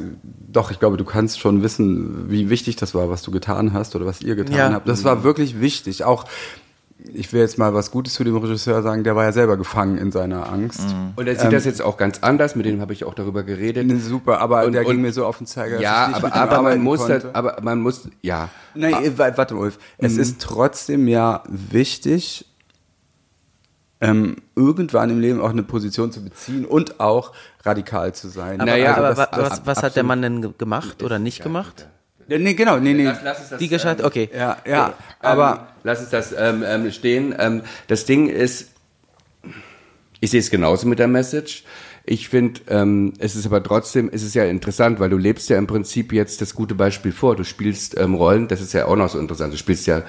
[0.50, 3.94] doch, ich glaube, du kannst schon wissen, wie wichtig das war, was du getan hast
[3.96, 4.72] oder was ihr getan Ja.
[4.72, 4.88] habt.
[4.88, 6.04] Das war wirklich wichtig.
[6.04, 6.24] Auch
[7.14, 9.98] ich will jetzt mal was Gutes zu dem Regisseur sagen, der war ja selber gefangen
[9.98, 10.80] in seiner Angst.
[11.16, 13.86] Und er sieht das jetzt auch ganz anders, mit dem habe ich auch darüber geredet.
[14.02, 15.74] Super, aber Und- der ging und- mir so auf den Zeiger.
[15.76, 17.12] dass ja, ich nicht aber, aber man muss konnte.
[17.24, 18.48] halt, aber man muss, ja.
[18.74, 19.78] Nein, äh, wa- warte, Ulf.
[19.98, 20.20] Es Mhm.
[20.20, 22.44] ist trotzdem ja wichtig,
[24.00, 27.32] ähm, irgendwann im Leben auch eine Position zu beziehen und auch
[27.64, 28.60] radikal zu sein.
[28.60, 31.18] Aber, Naja, aber das- wa- das- was, was hat der Mann denn ge- gemacht oder
[31.18, 31.88] nicht gemacht?
[32.28, 33.04] Ja, nee, genau, nee, nee.
[33.04, 34.28] Lass, lass uns das, Die Gescheit, okay.
[34.34, 37.34] Ja, ja, aber aber ähm, lass uns das ähm, ähm, stehen.
[37.38, 38.70] Ähm, das Ding ist,
[40.20, 41.64] ich sehe es genauso mit der Message.
[42.04, 45.58] Ich finde, ähm, es ist aber trotzdem, es ist ja interessant, weil du lebst ja
[45.58, 47.34] im Prinzip jetzt das gute Beispiel vor.
[47.34, 49.52] Du spielst ähm, Rollen, das ist ja auch noch so interessant.
[49.52, 50.02] Du spielst ja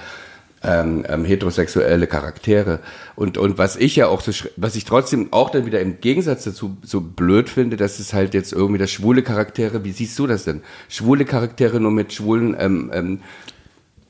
[0.64, 2.80] ähm, ähm, heterosexuelle Charaktere.
[3.16, 6.02] Und, und was ich ja auch so, schre- was ich trotzdem auch dann wieder im
[6.02, 10.20] Gegensatz dazu so blöd finde, dass es halt jetzt irgendwie das schwule Charaktere, wie siehst
[10.20, 10.62] du das denn?
[10.90, 13.20] Schwule Charaktere nur mit schwulen ähm, ähm,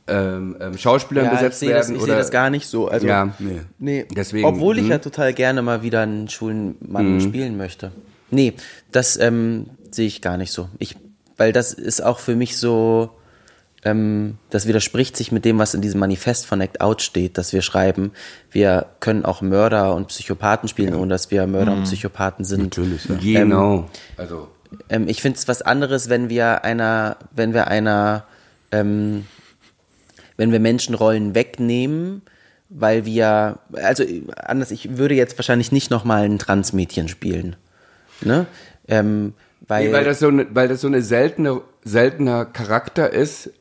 [0.08, 1.95] ähm, ähm, Schauspielern Ja, ich besetzt das, werden?
[1.95, 2.88] ich oder sehe das gar nicht so.
[2.88, 3.36] Also, Ja.
[3.38, 3.62] nee.
[3.78, 4.91] Nee, Deswegen, obwohl ich hm.
[4.91, 7.91] ja total gerne mal wieder einen schwulen Mann spielen möchte.
[8.32, 8.54] Nee,
[8.91, 10.68] das ähm, sehe ich gar nicht so.
[10.80, 10.95] Ich,
[11.38, 13.12] weil das ist auch für mich so,
[13.86, 17.54] ähm, das widerspricht sich mit dem, was in diesem Manifest von Act Out steht, dass
[17.54, 18.12] wir schreiben,
[18.52, 22.64] wir können auch Mörder und Psychopathen spielen, ohne dass wir Mörder und Psychopathen sind.
[22.64, 23.16] natürlich, ja.
[23.40, 23.90] Genau.
[24.18, 24.50] also
[24.90, 28.26] Ähm, ich finde es was anderes, wenn wir einer, wenn wir einer,
[28.72, 29.26] ähm,
[30.36, 32.22] wenn wir Menschenrollen wegnehmen,
[32.70, 34.04] weil wir, also
[34.36, 37.56] anders, ich würde jetzt wahrscheinlich nicht nochmal ein Transmädchen spielen.
[38.22, 38.46] Ne?
[38.88, 39.34] Ähm,
[39.68, 43.52] weil, Nee, weil das so eine, weil das so eine seltene, seltener Charakter ist,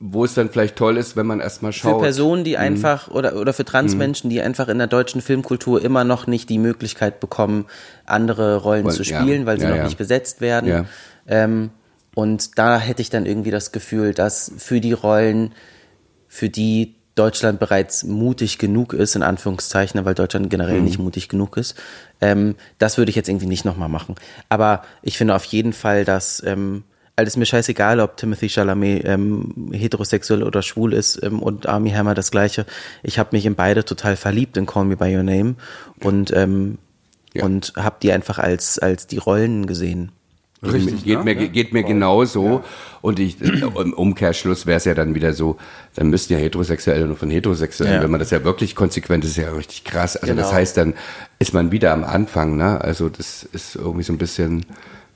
[0.00, 1.96] wo es dann vielleicht toll ist, wenn man erstmal für schaut.
[1.98, 2.02] Mhm.
[2.02, 6.26] Personen, die einfach, oder, oder für Transmenschen, die einfach in der deutschen Filmkultur immer noch
[6.28, 7.66] nicht die Möglichkeit bekommen,
[8.06, 9.20] andere Rollen Weil- zu ja.
[9.20, 9.84] spielen, weil sie Ja, noch ja.
[9.84, 10.68] nicht besetzt werden.
[10.68, 10.84] Ja.
[11.26, 11.70] Ähm,
[12.14, 15.52] und da hätte ich dann irgendwie das Gefühl, dass für die Rollen,
[16.28, 21.56] für die Deutschland bereits mutig genug ist, in Anführungszeichen, weil Deutschland generell nicht mutig genug
[21.56, 21.74] ist,
[22.20, 24.14] ähm, das würde ich jetzt irgendwie nicht nochmal machen.
[24.48, 26.84] Aber ich finde auf jeden Fall, dass ähm,
[27.18, 31.90] also ist mir scheißegal, ob Timothy Chalamet ähm, heterosexuell oder schwul ist ähm, und Army
[31.90, 32.64] Hammer das gleiche.
[33.02, 35.56] Ich habe mich in beide total verliebt in Call Me by Your Name
[36.00, 36.78] und ähm,
[37.34, 37.44] Ja.
[37.44, 40.12] und habe die einfach als als die Rollen gesehen.
[40.62, 41.24] Richtig, geht, ne?
[41.24, 41.46] mir, Ja.
[41.48, 42.64] geht mir genauso.
[43.00, 45.56] Und ich, im Umkehrschluss wäre es ja dann wieder so,
[45.94, 48.02] dann müssten ja Heterosexuelle nur von Heterosexuellen, Ja.
[48.02, 50.16] wenn man das ja wirklich konsequent ist, ist ja richtig krass.
[50.16, 50.56] Also das Genau.
[50.58, 50.94] heißt, dann
[51.38, 52.80] ist man wieder am Anfang, ne?
[52.80, 54.66] Also das ist irgendwie so ein bisschen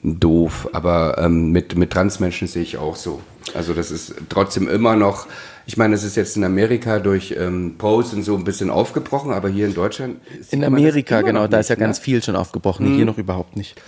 [0.02, 0.68] doof.
[0.72, 3.20] Aber ähm, mit, mit Transmenschen sehe ich auch so.
[3.54, 5.26] Also das ist trotzdem immer noch,
[5.66, 9.32] ich meine, es ist jetzt in Amerika durch ähm, Pose und so ein bisschen aufgebrochen,
[9.32, 11.80] aber hier in Deutschland In Amerika, genau, da ist ja ne?
[11.80, 13.80] ganz viel schon aufgebrochen, hier noch überhaupt nicht.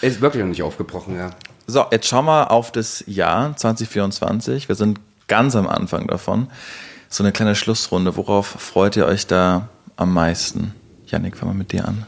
[0.00, 1.30] Ist wirklich noch nicht aufgebrochen, ja.
[1.66, 4.68] So, jetzt schauen wir auf das Jahr 2024.
[4.68, 4.98] Wir sind
[5.28, 6.48] ganz am Anfang davon.
[7.08, 8.16] So eine kleine Schlussrunde.
[8.16, 10.74] Worauf freut ihr euch da am meisten?
[11.06, 12.06] Yannick, fangen wir mit dir an.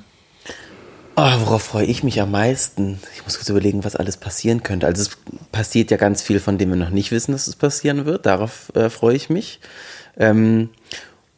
[1.17, 3.01] Oh, worauf freue ich mich am meisten?
[3.15, 4.87] Ich muss kurz überlegen, was alles passieren könnte.
[4.87, 5.11] Also es
[5.53, 8.27] passiert ja ganz viel, von dem wir noch nicht wissen, dass es passieren wird.
[8.27, 9.61] Darauf äh, freue ich mich.
[10.17, 10.71] Ähm,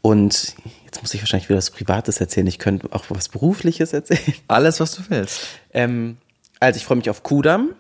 [0.01, 0.55] und
[0.87, 2.47] jetzt muss ich wahrscheinlich wieder was Privates erzählen.
[2.47, 4.35] Ich könnte auch was Berufliches erzählen.
[4.49, 5.41] Alles, was du willst.
[5.75, 6.17] Ähm,
[6.59, 7.75] also ich freue mich auf Kudam.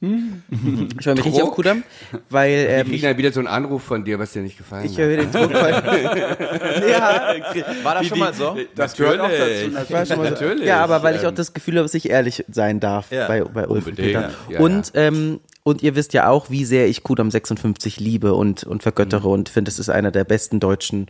[0.00, 1.82] Ich freue mich richtig auf Kudam,
[2.28, 4.92] weil ähm, kriegen dann wieder so einen Anruf von dir, was dir nicht gefallen ich
[4.92, 4.98] hat.
[4.98, 5.52] höre den Druck.
[5.54, 7.34] Weil, ja,
[7.82, 8.56] War das schon mal so?
[8.74, 9.72] Das gehört auch Natürlich.
[9.72, 9.92] dazu.
[9.92, 10.30] War schon mal so.
[10.32, 10.66] Natürlich.
[10.66, 13.26] Ja, aber weil ich auch das Gefühl habe, dass ich ehrlich sein darf Ja.
[13.28, 13.96] bei, bei Ulf und.
[13.96, 14.30] Peter.
[14.50, 18.64] Ja, und, Ähm, und ihr wisst ja auch, wie sehr ich Kudam 56 liebe und,
[18.64, 21.06] und vergöttere und finde, es ist einer der besten deutschen,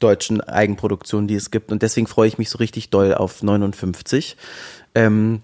[0.00, 1.72] deutschen Eigenproduktionen, die es gibt.
[1.72, 4.36] Und deswegen freue ich mich so richtig doll auf 59.
[4.94, 5.40] Ähm,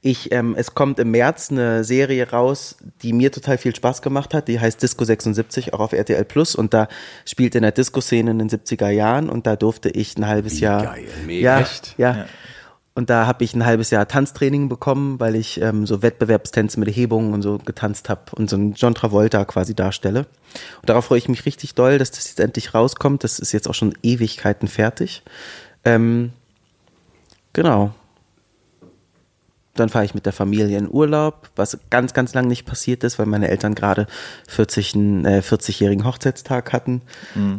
[0.00, 4.34] ich, ähm, es kommt im März eine Serie raus, die mir total viel Spaß gemacht
[4.34, 4.48] hat.
[4.48, 6.54] Die heißt Disco 76, auch auf RTL Plus.
[6.54, 6.88] Und da
[7.24, 9.28] spielt in der Disco-Szene in den 70er Jahren.
[9.28, 10.84] Und da durfte ich ein halbes Jahr.
[10.84, 11.04] geil.
[11.26, 11.58] Mega.
[11.58, 11.94] Ja, Echt?
[11.98, 12.26] ja.
[12.94, 16.94] Und da habe ich ein halbes Jahr Tanztraining bekommen, weil ich ähm, so Wettbewerbstänze mit
[16.94, 20.26] Hebungen und so getanzt habe und so einen John Travolta quasi darstelle.
[20.80, 23.22] Und darauf freue ich mich richtig doll, dass das jetzt endlich rauskommt.
[23.22, 25.22] Das ist jetzt auch schon Ewigkeiten fertig.
[25.84, 26.32] Ähm,
[27.52, 27.94] genau.
[29.74, 33.18] Dann fahre ich mit der Familie in Urlaub, was ganz, ganz lang nicht passiert ist,
[33.18, 34.06] weil meine Eltern gerade
[34.48, 37.02] 40, einen, äh, 40-jährigen Hochzeitstag hatten.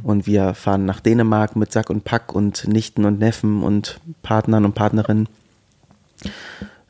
[0.03, 4.65] Und wir fahren nach Dänemark mit Sack und Pack und Nichten und Neffen und Partnern
[4.65, 5.29] und Partnerinnen.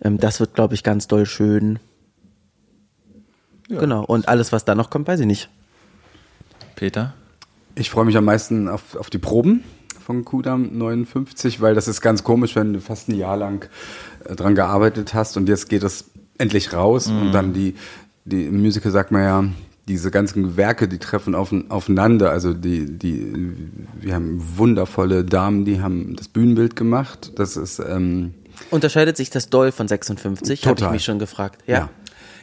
[0.02, 1.80] Ähm, das wird, glaube ich, ganz doll schön.
[3.70, 4.04] Genau.
[4.04, 5.50] Und alles, was da noch kommt, weiß ich nicht.
[6.76, 7.14] Peter?
[7.76, 9.64] Ich freue mich am meisten auf, auf die Proben
[10.02, 13.70] von Kudam 59, weil das ist ganz komisch, wenn du fast ein Jahr lang
[14.26, 16.06] äh, dran gearbeitet hast und jetzt geht es
[16.38, 17.76] endlich raus und dann die,
[18.26, 19.44] die im Musical sagt man ja,
[19.88, 22.32] diese ganzen Werke, die treffen auf, aufeinander.
[22.32, 23.56] Also die, die,
[24.00, 27.34] wir haben wundervolle Damen, die haben das Bühnenbild gemacht.
[27.36, 28.34] Das ist ähm,
[28.70, 30.68] Unterscheidet sich das doll von 56?
[30.68, 31.64] Habe ich mich schon gefragt.
[31.68, 31.78] Ja.
[31.78, 31.90] ja.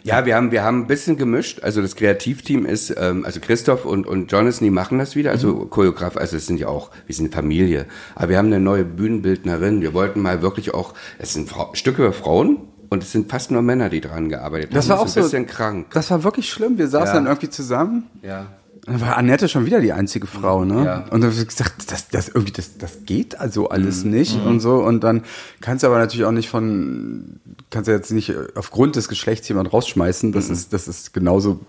[0.04, 1.60] Ja, wir haben, wir haben ein bisschen gemischt.
[1.62, 5.30] Also das Kreativteam ist, ähm, also Christoph und, und Jonathan, die machen das wieder.
[5.30, 7.86] Also Choreograf, also es sind ja auch, wir sind Familie.
[8.14, 9.80] Aber wir haben eine neue Bühnenbildnerin.
[9.82, 12.58] Wir wollten mal wirklich auch, es sind Frau, Stücke über Frauen
[12.90, 14.96] und es sind fast nur Männer, die dran gearbeitet Das haben.
[14.98, 15.20] war auch so.
[15.20, 15.86] ein bisschen krank.
[15.92, 16.78] Das war wirklich schlimm.
[16.78, 17.14] Wir saßen Ja.
[17.14, 18.46] dann irgendwie zusammen Ja.
[18.88, 20.84] Dann war Annette schon wieder die einzige Frau, ne?
[20.84, 20.98] Ja.
[21.10, 24.60] Und dann habe ich gesagt, das, das irgendwie, das, das geht also alles nicht und
[24.60, 24.76] so.
[24.76, 25.24] Und dann
[25.60, 27.38] kannst du aber natürlich auch nicht von,
[27.70, 30.32] kannst du jetzt nicht aufgrund des Geschlechts jemand rausschmeißen.
[30.32, 31.60] Das ist, das ist genauso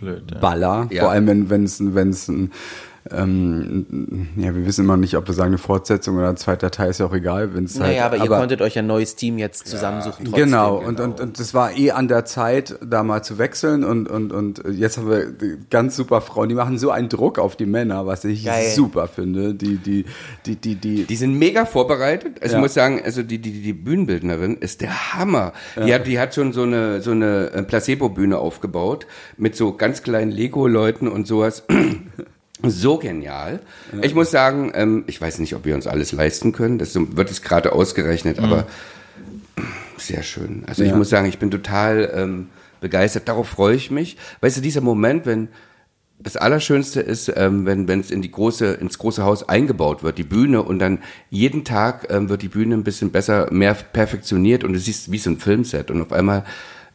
[0.00, 0.38] Blöd, ja.
[0.38, 0.88] Baller.
[0.90, 1.02] Ja.
[1.04, 2.50] Vor allem, wenn, wenn es, wenn es ein,
[3.10, 6.90] ähm, ja, wir wissen immer nicht, ob wir sagen eine Fortsetzung oder ein zweiter Teil,
[6.90, 9.36] ist ja auch egal, wenn es halt, Naja, aber, ihr konntet euch ein neues Team
[9.38, 10.24] jetzt zusammensuchen.
[10.24, 10.44] trotzdem.
[10.46, 14.08] Genau, und, und, und das war eh an der Zeit, da mal zu wechseln und,
[14.08, 15.32] und, und jetzt haben wir
[15.70, 18.70] ganz super Frauen, die machen so einen Druck auf die Männer, was ich Geil.
[18.70, 19.54] super finde.
[19.54, 20.04] Die, die,
[20.46, 22.38] die, die, die, Die sind mega vorbereitet.
[22.40, 22.58] Also Ja.
[22.58, 25.52] ich muss sagen, also die, die, die Bühnenbildnerin ist der Hammer.
[25.76, 30.02] Die hat, die hat schon so eine, so eine äh, Placebo-Bühne aufgebaut mit so ganz
[30.02, 31.64] kleinen Lego-Leuten und sowas.
[32.62, 33.60] So genial.
[34.02, 36.78] Ich muss sagen, ähm, ich weiß nicht, ob wir uns alles leisten können.
[36.78, 38.66] Das wird es gerade ausgerechnet, aber
[39.98, 40.64] sehr schön.
[40.66, 40.96] Also ich Ja.
[40.96, 42.48] muss sagen, ich bin total ähm,
[42.80, 43.28] begeistert.
[43.28, 44.16] Darauf freue ich mich.
[44.40, 45.48] Weißt du, dieser Moment, wenn
[46.20, 50.16] das Allerschönste ist, ähm, wenn wenn es in die große ins große Haus eingebaut wird,
[50.16, 54.62] die Bühne und dann jeden Tag ähm, wird die Bühne ein bisschen besser, mehr perfektioniert
[54.64, 56.44] und du siehst wie so ein Filmset und auf einmal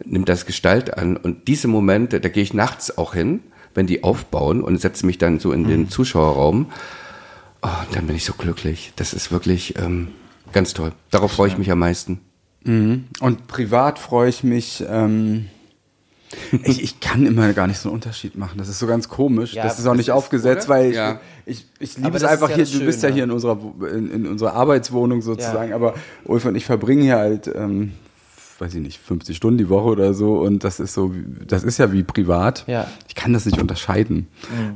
[0.04, 3.42] nimmt das Gestalt an und diese Momente, da gehe ich nachts auch hin,
[3.74, 6.68] wenn die aufbauen und setze mich dann so in den Zuschauerraum.
[7.62, 8.94] Oh, dann bin ich so glücklich.
[8.96, 10.10] Das ist wirklich ähm,
[10.54, 10.92] ganz toll.
[11.12, 12.20] Darauf freue ich mich am meisten.
[12.66, 15.46] und privat freue ich mich, ähm,
[16.64, 18.58] ich, ich kann immer gar nicht so einen Unterschied machen.
[18.60, 19.54] Das ist so ganz komisch.
[19.56, 20.76] Ja, das ist auch nicht ist- aufgesetzt, oder?
[20.78, 21.20] weil ich, Ja.
[21.46, 22.66] ich, ich liebe es einfach ja hier.
[22.66, 23.16] das Du bist ja Schöne.
[23.16, 23.58] hier in unserer,
[23.92, 25.96] in, in unserer Arbeitswohnung sozusagen, aber
[26.26, 27.94] Ulf und ich verbringen hier halt ähm,
[28.60, 31.14] weiß ich nicht, 50 Stunden die Woche oder so und das ist so,
[31.48, 32.66] das ist ja wie privat.
[32.68, 32.88] Ja.
[33.08, 34.28] Ich kann das nicht unterscheiden.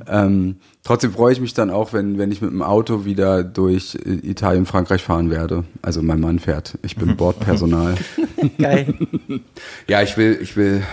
[0.07, 3.95] Ähm, trotzdem freue ich mich dann auch, wenn, wenn ich mit dem Auto wieder durch
[4.05, 5.65] Italien, Frankreich fahren werde.
[5.81, 6.77] Also mein Mann fährt.
[6.81, 7.95] Ich bin Bordpersonal.
[8.57, 8.93] Geil.
[9.87, 10.83] Ja, ich will, ich will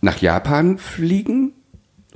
[0.00, 1.52] nach Japan fliegen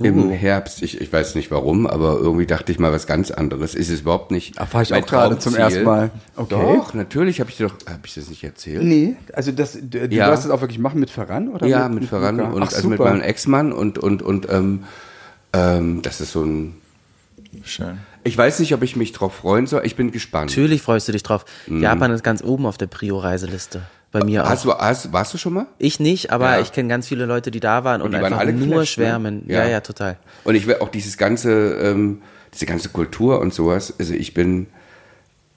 [0.00, 0.82] im Herbst.
[0.82, 3.74] Ich, ich weiß nicht warum, aber irgendwie dachte ich mal was ganz anderes.
[3.74, 4.58] Ist es überhaupt nicht.
[4.58, 6.10] Da fahre ich mein auch gerade zum ersten Mal.
[6.36, 6.48] Okay.
[6.50, 8.82] Doch, natürlich habe ich dir doch, habe ich das nicht erzählt?
[8.82, 10.30] Nee, also das, du, Ja.
[10.30, 11.66] wirst das auch wirklich machen mit Ferran oder?
[11.66, 12.50] Ja, mit Ferran Luca?
[12.50, 14.84] und Ach, also mit meinem Ex-Mann und und und ähm,
[15.52, 16.74] ähm, das ist so ein.
[17.64, 17.98] Schön.
[18.22, 19.82] Ich weiß nicht, ob ich mich drauf freuen soll.
[19.84, 20.50] Ich bin gespannt.
[20.50, 21.44] Natürlich freust du dich drauf.
[21.66, 23.82] Japan ist ganz oben auf der Prio-Reiseliste.
[24.12, 24.48] Bei mir auch.
[24.48, 25.66] Hast du, hast, warst du schon mal?
[25.78, 26.60] ich nicht, aber Ja.
[26.60, 28.98] ich kenne ganz viele Leute, die da waren und, die waren einfach alle nur geflasht,
[28.98, 29.04] ne?
[29.04, 29.44] schwärmen.
[29.46, 29.64] Ja.
[29.64, 29.70] Ja.
[29.70, 30.16] ja, total.
[30.44, 32.20] Und ich will auch dieses ganze, ähm,
[32.52, 33.94] diese ganze Kultur und sowas.
[34.00, 34.66] Also ich bin,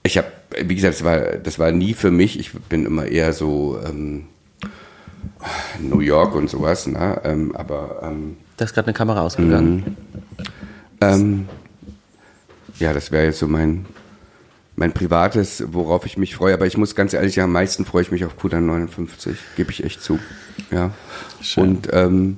[0.04, 0.28] ich habe,
[0.62, 2.38] wie gesagt, das war, das war nie für mich.
[2.40, 4.26] Ich bin immer eher so ähm,
[5.80, 6.86] New York und sowas.
[6.86, 7.20] Ne?
[7.24, 9.98] Ähm, aber ähm, Da ist gerade eine Kamera ausgegangen.
[11.02, 11.48] ähm,
[12.80, 13.86] ja, das wäre jetzt so mein
[14.76, 16.54] mein privates, worauf ich mich freue.
[16.54, 19.38] Aber ich muss ganz ehrlich sagen, am meisten freue ich mich auf Kudan 59.
[19.56, 20.20] Gebe ich echt zu.
[20.72, 20.92] Ja.
[21.56, 22.38] Und ähm,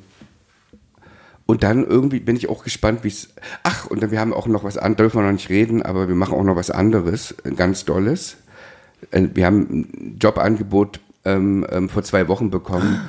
[1.47, 3.29] und dann irgendwie bin ich auch gespannt, wie es.
[3.63, 6.07] Ach, und dann, wir haben auch noch was anderes, dürfen wir noch nicht reden, aber
[6.07, 8.37] wir machen auch noch was anderes, ganz Dolles.
[9.11, 13.01] Äh, Wir haben ein Jobangebot ähm, ähm, vor zwei Wochen bekommen.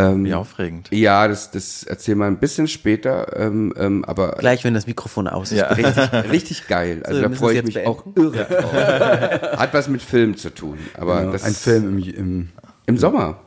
[0.00, 0.88] Ähm, Wie aufregend.
[0.92, 5.28] ja, das, das erzählen wir ein bisschen später, ähm, ähm, aber Gleich, wenn das Mikrofon
[5.28, 5.58] aus ist.
[5.58, 5.66] Ja.
[5.72, 7.02] richtig, richtig geil.
[7.04, 9.58] Also wir da freue ich mich auch irre drauf.
[9.58, 12.48] Hat was mit Film zu tun, aber Genau, das ein Film im, im
[12.86, 13.38] im Sommer.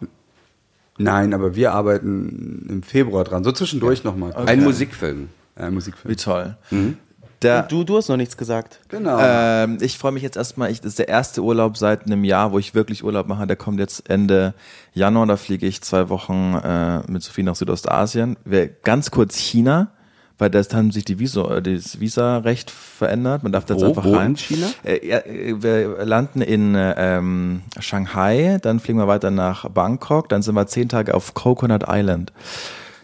[0.97, 3.43] Nein, aber wir arbeiten im Februar dran.
[3.43, 4.47] So zwischendurch noch nochmal.
[4.47, 5.29] Ein Musikfilm.
[5.55, 6.17] Ein Wie Musikfilm.
[6.17, 6.55] toll.
[6.71, 6.97] Mhm.
[7.43, 8.79] Der, Du, du hast noch nichts gesagt.
[8.89, 9.17] Genau.
[9.21, 12.51] Ähm, ich freue mich jetzt erstmal, ich, das ist der erste Urlaub seit einem Jahr,
[12.51, 13.45] wo ich wirklich Urlaub mache.
[13.47, 14.53] Der kommt jetzt Ende
[14.93, 18.37] Januar, da fliege ich zwei Wochen äh, mit Sophie nach Südostasien.
[18.45, 19.89] Wir, ganz kurz China,
[20.37, 23.43] weil das haben sich die Visa, äh, das Visa-Recht verändert.
[23.43, 23.89] Man darf da jetzt Wo?
[23.89, 24.31] einfach Wo rein.
[24.31, 24.67] in China?
[24.83, 30.41] Äh, ja, wir landen in äh, ähm, Shanghai, dann fliegen wir weiter nach Bangkok, dann
[30.41, 32.31] sind wir zehn Tage auf Coconut Island.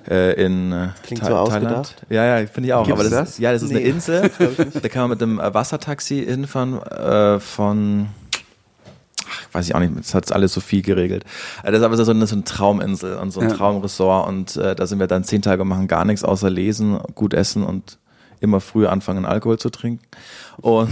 [0.09, 1.67] Äh, in äh, Klingt Tha- so Thailand.
[1.75, 2.05] ausgedacht.
[2.09, 2.85] Ja, ja, finde ich auch.
[2.85, 3.29] Gibt's aber das, das?
[3.31, 3.89] Ist, ja, das ist eine Nee.
[3.89, 4.31] Insel.
[4.81, 8.07] da kann man mit dem äh, Wassertaxi hinfahren äh, von
[9.27, 11.23] ach, weiß ich auch nicht, das hat alles so viel geregelt.
[11.63, 13.55] Äh, Das ist aber so eine, so eine Trauminsel und so ein Ja.
[13.55, 17.33] Traumressort und äh, da sind wir dann zehn Tage machen gar nichts außer lesen, gut
[17.33, 17.97] essen und
[18.41, 20.03] immer früh anfangen Alkohol zu trinken
[20.57, 20.89] und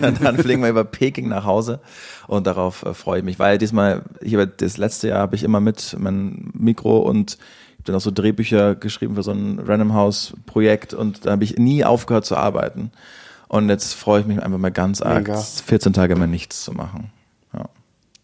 [0.00, 1.80] dann fliegen wir über Peking nach Hause
[2.26, 5.60] und darauf äh, freue ich mich, weil diesmal hier das letzte Jahr habe ich immer
[5.60, 7.38] mit mein Mikro und
[7.80, 11.44] habe dann auch so Drehbücher geschrieben für so ein Random House Projekt und da habe
[11.44, 12.90] ich nie aufgehört zu arbeiten
[13.48, 15.40] und jetzt freue ich mich einfach mal ganz arg Mega.
[15.40, 17.10] 14 Tage mal nichts zu machen.
[17.52, 17.68] Ja.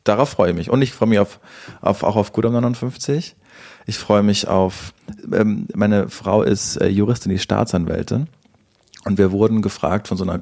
[0.04, 0.70] Darauf freue ich mich.
[0.70, 1.40] Und ich freue mich auf,
[1.80, 3.34] auf, auch auf Gudam 59.
[3.86, 4.92] Ich freue mich auf,
[5.32, 8.28] ähm, meine Frau ist äh, Juristin, die Staatsanwältin.
[9.04, 10.40] Und wir wurden gefragt von so einer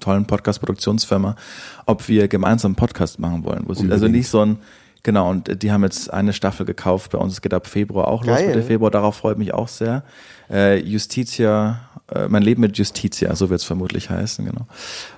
[0.00, 1.36] tollen Podcast-Produktionsfirma,
[1.84, 3.64] ob wir gemeinsam einen Podcast machen wollen.
[3.66, 4.58] Wo sie, also nicht so ein,
[5.02, 7.12] genau, und die haben jetzt eine Staffel gekauft.
[7.12, 8.46] Bei uns es geht ab Februar auch los Geil.
[8.46, 8.90] mit der Februar.
[8.90, 10.02] Darauf freue ich mich auch sehr.
[10.50, 14.66] Äh, Justitia, äh, mein Leben mit Justitia, so wird es vermutlich heißen, genau.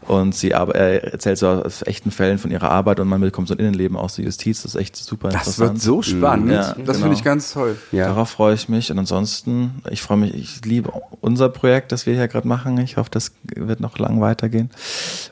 [0.03, 3.49] Und sie aber, er erzählt so aus echten Fällen von ihrer Arbeit und man bekommt
[3.49, 4.63] so ein Innenleben aus der Justiz.
[4.63, 5.71] Das ist echt super das interessant.
[5.73, 6.51] wird so spannend.
[6.53, 6.93] Ja, das genau.
[6.95, 7.79] finde ich ganz toll.
[7.91, 8.09] Ja.
[8.09, 8.91] Darauf freue ich mich.
[8.93, 12.77] Und ansonsten, ich freue mich, ich liebe unser Projekt, das wir hier gerade machen.
[12.79, 14.71] Ich hoffe, das wird noch lang weitergehen.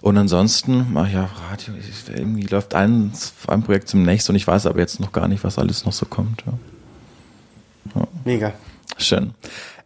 [0.00, 3.12] Und ansonsten, ach ja, Radio, ich- irgendwie läuft ein,
[3.48, 5.92] ein Projekt zum nächsten und ich weiß aber jetzt noch gar nicht, was alles noch
[5.92, 6.42] so kommt.
[6.46, 8.02] Ja.
[8.24, 8.52] Mega.
[8.98, 9.34] Schön.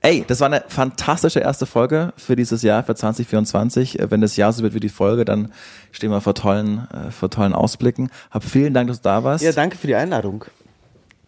[0.06, 3.98] Ey, das war eine fantastische erste Folge für dieses Jahr, für 2024.
[3.98, 5.50] Äh, Wenn das Jahr so wird wie die Folge, dann
[5.90, 8.10] stehen wir vor tollen, äh, vor tollen Ausblicken.
[8.30, 9.42] Hab vielen Dank, dass du da warst.
[9.42, 10.44] Ja, danke für die Einladung.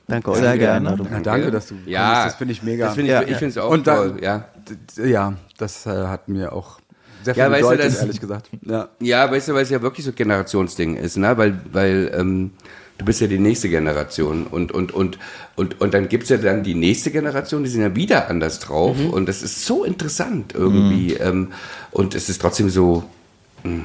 [0.07, 0.91] Danke euch Sehr gerne.
[0.91, 1.09] Einladung.
[1.11, 2.27] Ja, danke, dass du Ja, kommst.
[2.27, 2.87] Das finde ich mega.
[2.87, 3.23] Das finde ich, Ja.
[3.23, 4.19] ich finde es auch Und dann- toll.
[4.23, 4.45] Ja.
[4.97, 6.79] D- ja, das äh, hat mir auch
[7.25, 8.49] sehr viel Ja, weißt du, bedeutet, das- ehrlich gesagt.
[8.65, 8.89] Ja.
[9.01, 11.37] Ja, weißt du, weil es ja wirklich so ein Generationsding ist, ne?
[11.37, 12.53] Weil, weil ähm,
[12.99, 15.19] du bist ja die nächste Generation und und und
[15.57, 18.97] und und dann gibt's ja dann die nächste Generation, die sind ja wieder anders drauf
[19.11, 21.53] und das ist so interessant irgendwie ähm,
[21.93, 23.05] und es ist trotzdem so
[23.63, 23.85] mh,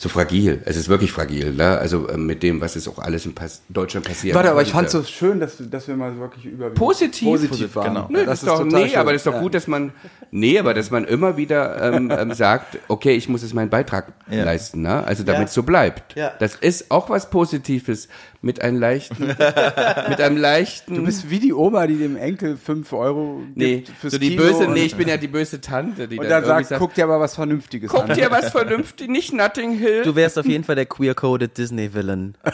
[0.00, 0.62] so fragil.
[0.64, 1.76] Es ist wirklich fragil, ne?
[1.76, 4.34] Also ähm, mit dem, was jetzt auch alles in Pas Deutschland passiert.
[4.34, 7.28] Warte, aber ich fand es so schön, dass, dass wir mal wirklich über Positiv.
[7.28, 7.94] positiv waren.
[7.94, 8.06] Genau.
[8.08, 8.98] Nö, das, ist doch, total nee, schön.
[8.98, 9.40] aber das ist doch Ja.
[9.40, 9.92] gut, dass man,
[10.30, 14.14] nee, aber dass man immer wieder ähm, ähm, sagt, okay, ich muss jetzt meinen Beitrag
[14.30, 14.44] Ja.
[14.44, 15.04] leisten, ne?
[15.04, 15.44] Also damit Ja.
[15.48, 16.16] es so bleibt.
[16.16, 16.32] Ja.
[16.38, 18.08] Das ist auch was Positives
[18.40, 19.26] mit einem leichten,
[20.08, 20.94] mit einem leichten.
[20.94, 24.30] Du bist wie die Oma, die dem Enkel 5 Euro gibt nee, fürs so die
[24.30, 26.78] Kino böse, und, nee, ich bin ja die böse Tante, die und dann irgendwie sagt,
[26.80, 28.16] guck dir aber was Vernünftiges guck an.
[28.16, 30.02] dir was vernünftig, nicht Notting Hill Hill.
[30.04, 32.34] Du wärst auf jeden Fall der queer-coded Disney-Villain.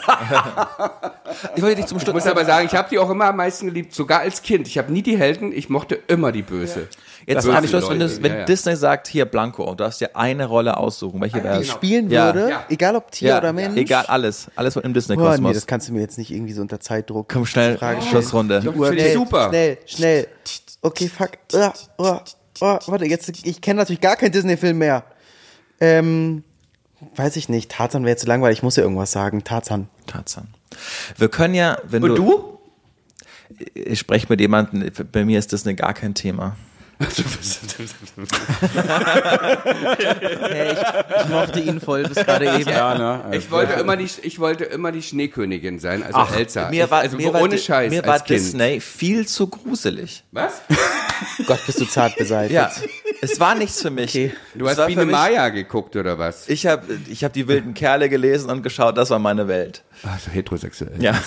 [1.55, 3.35] Ich wollte dich zum ich Schluss muss aber sagen, ich habe die auch immer am
[3.35, 4.65] meisten geliebt, sogar als Kind.
[4.67, 6.87] Ich habe nie die Helden, ich mochte immer die Böse.
[7.27, 8.45] Jetzt Böse frage ich Schluss, wenn, das, wenn Ja, ja.
[8.45, 11.69] Disney sagt, hier Blanco, und du hast dir eine Rolle aussuchen, welche wäre Die es?
[11.69, 12.33] spielen Ja.
[12.33, 12.65] würde, Ja.
[12.69, 13.77] egal ob Tier Ja, oder Mensch.
[13.77, 14.47] egal, alles.
[14.55, 15.53] Alles im Oh, nee, Disney-Kosmos.
[15.53, 17.27] das kannst du mir jetzt nicht irgendwie so unter Zeitdruck.
[17.31, 18.11] Komm schnell, Frage stellen.
[18.13, 18.61] Schlussrunde.
[18.61, 19.49] Finde ich super.
[19.49, 20.27] Schnell, schnell.
[20.81, 21.31] Okay, fuck.
[21.53, 22.17] Ah, oh,
[22.61, 25.03] oh, warte, jetzt, ich kenne natürlich gar keinen Disney-Film mehr.
[25.79, 26.43] Ähm,
[27.15, 27.71] weiß ich nicht.
[27.71, 28.59] Tarzan wäre jetzt zu langweilig.
[28.59, 29.43] Ich muss ja irgendwas sagen.
[29.43, 29.87] Tarzan.
[30.05, 30.47] Tarzan.
[31.17, 32.59] Wir können ja, wenn Und du,
[33.59, 33.63] du?
[33.73, 36.55] ich spreche mit jemandem, bei mir ist Disney gar kein Thema.
[40.49, 42.69] Hey, ich, ich mochte ihn voll bis gerade eben.
[42.69, 43.37] Ja, ne?
[43.37, 46.69] Ich wollte, immer die, ich wollte immer die Schneekönigin sein, also Elsa.
[46.69, 48.29] Mir ich, war, also mir war, ohne Di- Scheiß mir war Kind.
[48.39, 50.23] Disney viel zu gruselig.
[50.31, 50.61] Was?
[51.45, 52.53] Gott, bist du zart beseitigt.
[52.53, 52.71] Ja,
[53.21, 54.09] es war nichts für mich.
[54.11, 54.33] Okay.
[54.55, 56.47] Du Es hast Biene mich- Maya geguckt oder was?
[56.49, 59.83] Ich habe ich hab die wilden Kerle gelesen und geschaut, das war meine Welt.
[60.03, 60.93] Also heterosexuell.
[61.01, 61.19] Ja.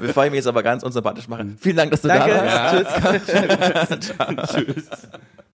[0.00, 2.30] Bevor ich mich jetzt aber ganz unsympathisch mache, vielen Dank, dass du Danke.
[2.34, 3.26] da warst.
[3.26, 4.16] Tschüss.
[4.16, 4.34] Ciao.
[4.46, 4.84] Tschüss.